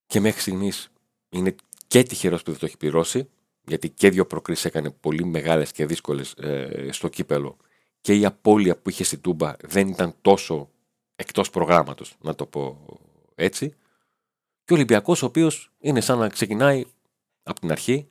Και 0.05 0.19
μέχρι 0.19 0.41
στιγμής 0.41 0.89
είναι 1.29 1.55
και 1.87 2.03
τυχερός 2.03 2.43
που 2.43 2.51
δεν 2.51 2.59
το 2.59 2.65
έχει 2.65 2.77
πληρώσει, 2.77 3.29
γιατί 3.67 3.89
και 3.89 4.09
δύο 4.09 4.25
προκρίσεις 4.25 4.65
έκανε 4.65 4.89
πολύ 4.89 5.25
μεγάλες 5.25 5.71
και 5.71 5.85
δύσκολες 5.85 6.33
ε, 6.33 6.89
στο 6.91 7.07
κύπελο. 7.07 7.57
Και 8.01 8.15
η 8.15 8.25
απώλεια 8.25 8.77
που 8.77 8.89
είχε 8.89 9.03
στην 9.03 9.21
Τούμπα 9.21 9.55
δεν 9.61 9.87
ήταν 9.87 10.15
τόσο 10.21 10.69
εκτός 11.15 11.49
προγράμματος, 11.49 12.15
να 12.21 12.35
το 12.35 12.45
πω 12.45 12.85
έτσι. 13.35 13.69
Και 14.63 14.73
ο 14.73 14.75
Ολυμπιακός, 14.75 15.21
ο 15.21 15.25
οποίος 15.25 15.71
είναι 15.79 16.01
σαν 16.01 16.17
να 16.17 16.29
ξεκινάει 16.29 16.85
από 17.43 17.59
την 17.59 17.71
αρχή 17.71 18.07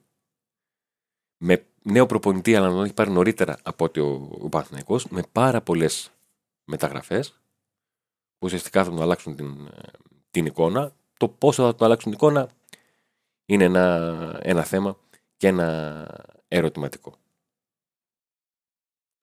με 1.36 1.66
νέο 1.82 2.06
προπονητή, 2.06 2.56
αλλά 2.56 2.66
να 2.68 2.74
τον 2.74 2.84
έχει 2.84 2.94
πάρει 2.94 3.10
νωρίτερα 3.10 3.58
από 3.62 3.84
ότι 3.84 4.00
ο, 4.00 4.30
ο 4.88 4.98
με 5.08 5.22
πάρα 5.32 5.60
πολλές 5.60 6.10
μεταγραφές 6.64 7.30
που 8.38 8.46
ουσιαστικά 8.46 8.84
θα 8.84 8.90
τον 8.90 9.02
αλλάξουν 9.02 9.36
την, 9.36 9.68
την 10.30 10.46
εικόνα. 10.46 10.92
Το 11.16 11.28
πόσο 11.28 11.64
θα 11.64 11.74
τον 11.74 11.86
αλλάξουν 11.86 12.12
την 12.12 12.20
εικόνα 12.20 12.50
είναι 13.44 13.64
ένα, 13.64 14.38
ένα 14.42 14.64
θέμα 14.64 14.98
και 15.36 15.46
ένα 15.46 16.06
ερωτηματικό. 16.48 17.18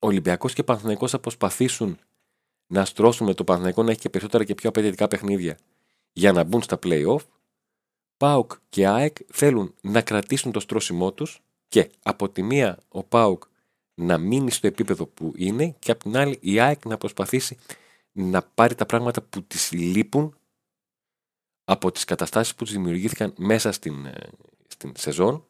Ο 0.05 0.07
Ολυμπιακός 0.07 0.53
και 0.53 0.61
ο 0.61 0.63
Παναθηναϊκός 0.63 1.11
θα 1.11 1.19
προσπαθήσουν 1.19 1.99
να 2.67 2.85
στρώσουν 2.85 3.27
με 3.27 3.33
το 3.33 3.43
Παναθηναϊκό 3.43 3.83
να 3.83 3.91
έχει 3.91 3.99
και 3.99 4.09
περισσότερα 4.09 4.43
και 4.43 4.55
πιο 4.55 4.69
απαιτητικά 4.69 5.07
παιχνίδια 5.07 5.57
για 6.13 6.31
να 6.31 6.43
μπουν 6.43 6.61
στα 6.61 6.79
play-off. 6.83 7.19
ΠΑΟΚ 8.17 8.51
και 8.69 8.87
ΑΕΚ 8.87 9.17
θέλουν 9.27 9.73
να 9.81 10.01
κρατήσουν 10.01 10.51
το 10.51 10.59
στρώσιμό 10.59 11.11
τους 11.11 11.41
και 11.67 11.91
από 12.03 12.29
τη 12.29 12.43
μία 12.43 12.79
ο 12.87 13.03
Πάουκ 13.03 13.43
να 13.93 14.17
μείνει 14.17 14.51
στο 14.51 14.67
επίπεδο 14.67 15.05
που 15.05 15.33
είναι 15.35 15.75
και 15.79 15.91
από 15.91 16.03
την 16.03 16.17
άλλη 16.17 16.37
η 16.41 16.59
ΑΕΚ 16.59 16.85
να 16.85 16.97
προσπαθήσει 16.97 17.57
να 18.11 18.41
πάρει 18.41 18.75
τα 18.75 18.85
πράγματα 18.85 19.21
που 19.21 19.43
της 19.43 19.71
λείπουν 19.71 20.37
από 21.63 21.91
τις 21.91 22.03
καταστάσεις 22.03 22.55
που 22.55 22.63
της 22.63 22.73
δημιουργήθηκαν 22.73 23.33
μέσα 23.37 23.71
στην, 23.71 24.05
ε, 24.05 24.29
στην 24.67 24.91
σεζόν 24.97 25.45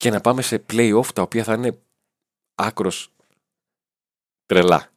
και 0.00 0.10
να 0.10 0.20
πάμε 0.20 0.42
σε 0.42 0.64
play-off 0.70 1.06
τα 1.14 1.22
οποία 1.22 1.44
θα 1.44 1.54
είναι 1.54 1.82
άκρος 2.54 3.12
τρελά. 4.46 4.92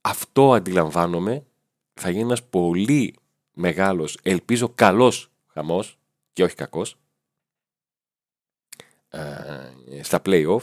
Αυτό 0.00 0.52
αντιλαμβάνομαι 0.52 1.46
θα 1.94 2.10
γίνει 2.10 2.22
ένας 2.22 2.44
πολύ 2.44 3.14
μεγάλος, 3.52 4.18
ελπίζω 4.22 4.68
καλός 4.68 5.30
χαμός 5.46 5.98
και 6.32 6.42
όχι 6.42 6.54
κακός 6.54 6.96
ε, 9.08 10.02
στα 10.02 10.22
play-off. 10.24 10.62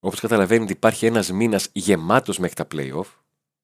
Όπως 0.00 0.20
καταλαβαίνετε 0.20 0.72
υπάρχει 0.72 1.06
ένας 1.06 1.30
μήνας 1.30 1.68
γεμάτος 1.72 2.38
μέχρι 2.38 2.54
τα 2.54 2.66
play-off. 2.70 3.06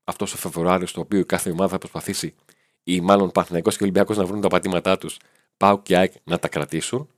Αυτός 0.04 0.32
ο 0.32 0.36
Φεβρουάριος 0.36 0.90
στο 0.90 1.00
οποίο 1.00 1.24
κάθε 1.24 1.50
ομάδα 1.50 1.70
θα 1.70 1.78
προσπαθήσει 1.78 2.34
ή 2.82 3.00
μάλλον 3.00 3.30
Παναθηναϊκός 3.30 3.76
και 3.76 3.82
Ολυμπιακός 3.82 4.16
να 4.16 4.24
βρουν 4.24 4.40
τα 4.40 4.48
πατήματά 4.48 4.98
τους 4.98 5.18
Πάω 5.56 5.82
και 5.82 5.96
ΑΕΚ 5.96 6.12
να 6.24 6.38
τα 6.38 6.48
κρατήσουν. 6.48 7.08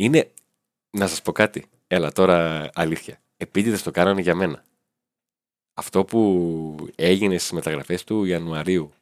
Είναι, 0.00 0.30
να 0.90 1.06
σας 1.06 1.22
πω 1.22 1.32
κάτι, 1.32 1.64
έλα 1.86 2.12
τώρα 2.12 2.70
αλήθεια. 2.74 3.20
Επίτηδες 3.36 3.82
το 3.82 3.90
κάνανε 3.90 4.20
για 4.20 4.34
μένα. 4.34 4.64
Αυτό 5.74 6.04
που 6.04 6.90
έγινε 6.94 7.38
στις 7.38 7.52
μεταγραφές 7.52 8.04
του 8.04 8.24
Ιανουαρίου 8.24 8.92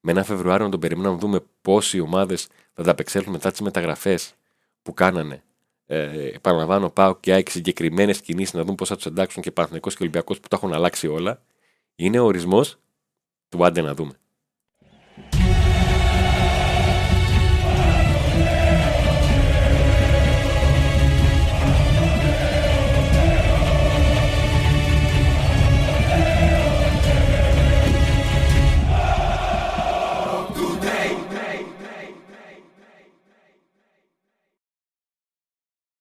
με 0.00 0.10
ένα 0.10 0.24
Φεβρουάριο 0.24 0.64
να 0.64 0.70
τον 0.70 0.80
περιμένουμε 0.80 1.14
να 1.14 1.20
δούμε 1.20 1.40
πόσοι 1.62 2.00
ομάδες 2.00 2.48
θα 2.74 2.82
τα 2.82 2.90
απεξέλθουν 2.90 3.32
μετά 3.32 3.50
τις 3.50 3.60
μεταγραφές 3.60 4.34
που 4.82 4.94
κάνανε. 4.94 5.42
Ε, 5.86 6.26
επαναλαμβάνω, 6.26 6.90
πάω 6.90 7.16
και 7.16 7.32
ΑΕΚ 7.32 7.50
συγκεκριμένες 7.50 8.20
κινήσεις 8.20 8.54
να 8.54 8.64
δουν 8.64 8.74
πώς 8.74 8.88
θα 8.88 8.96
τους 8.96 9.06
εντάξουν 9.06 9.42
και 9.42 9.50
Παναθυνικό 9.50 9.88
και 9.88 9.96
Ολυμπιακός 10.00 10.40
που 10.40 10.48
τα 10.48 10.56
έχουν 10.56 10.72
αλλάξει 10.72 11.06
όλα. 11.06 11.42
Είναι 11.94 12.18
ο 12.18 12.24
ορισμός 12.24 12.78
του 13.48 13.64
άντε 13.64 13.80
να 13.80 13.94
δούμε. 13.94 14.19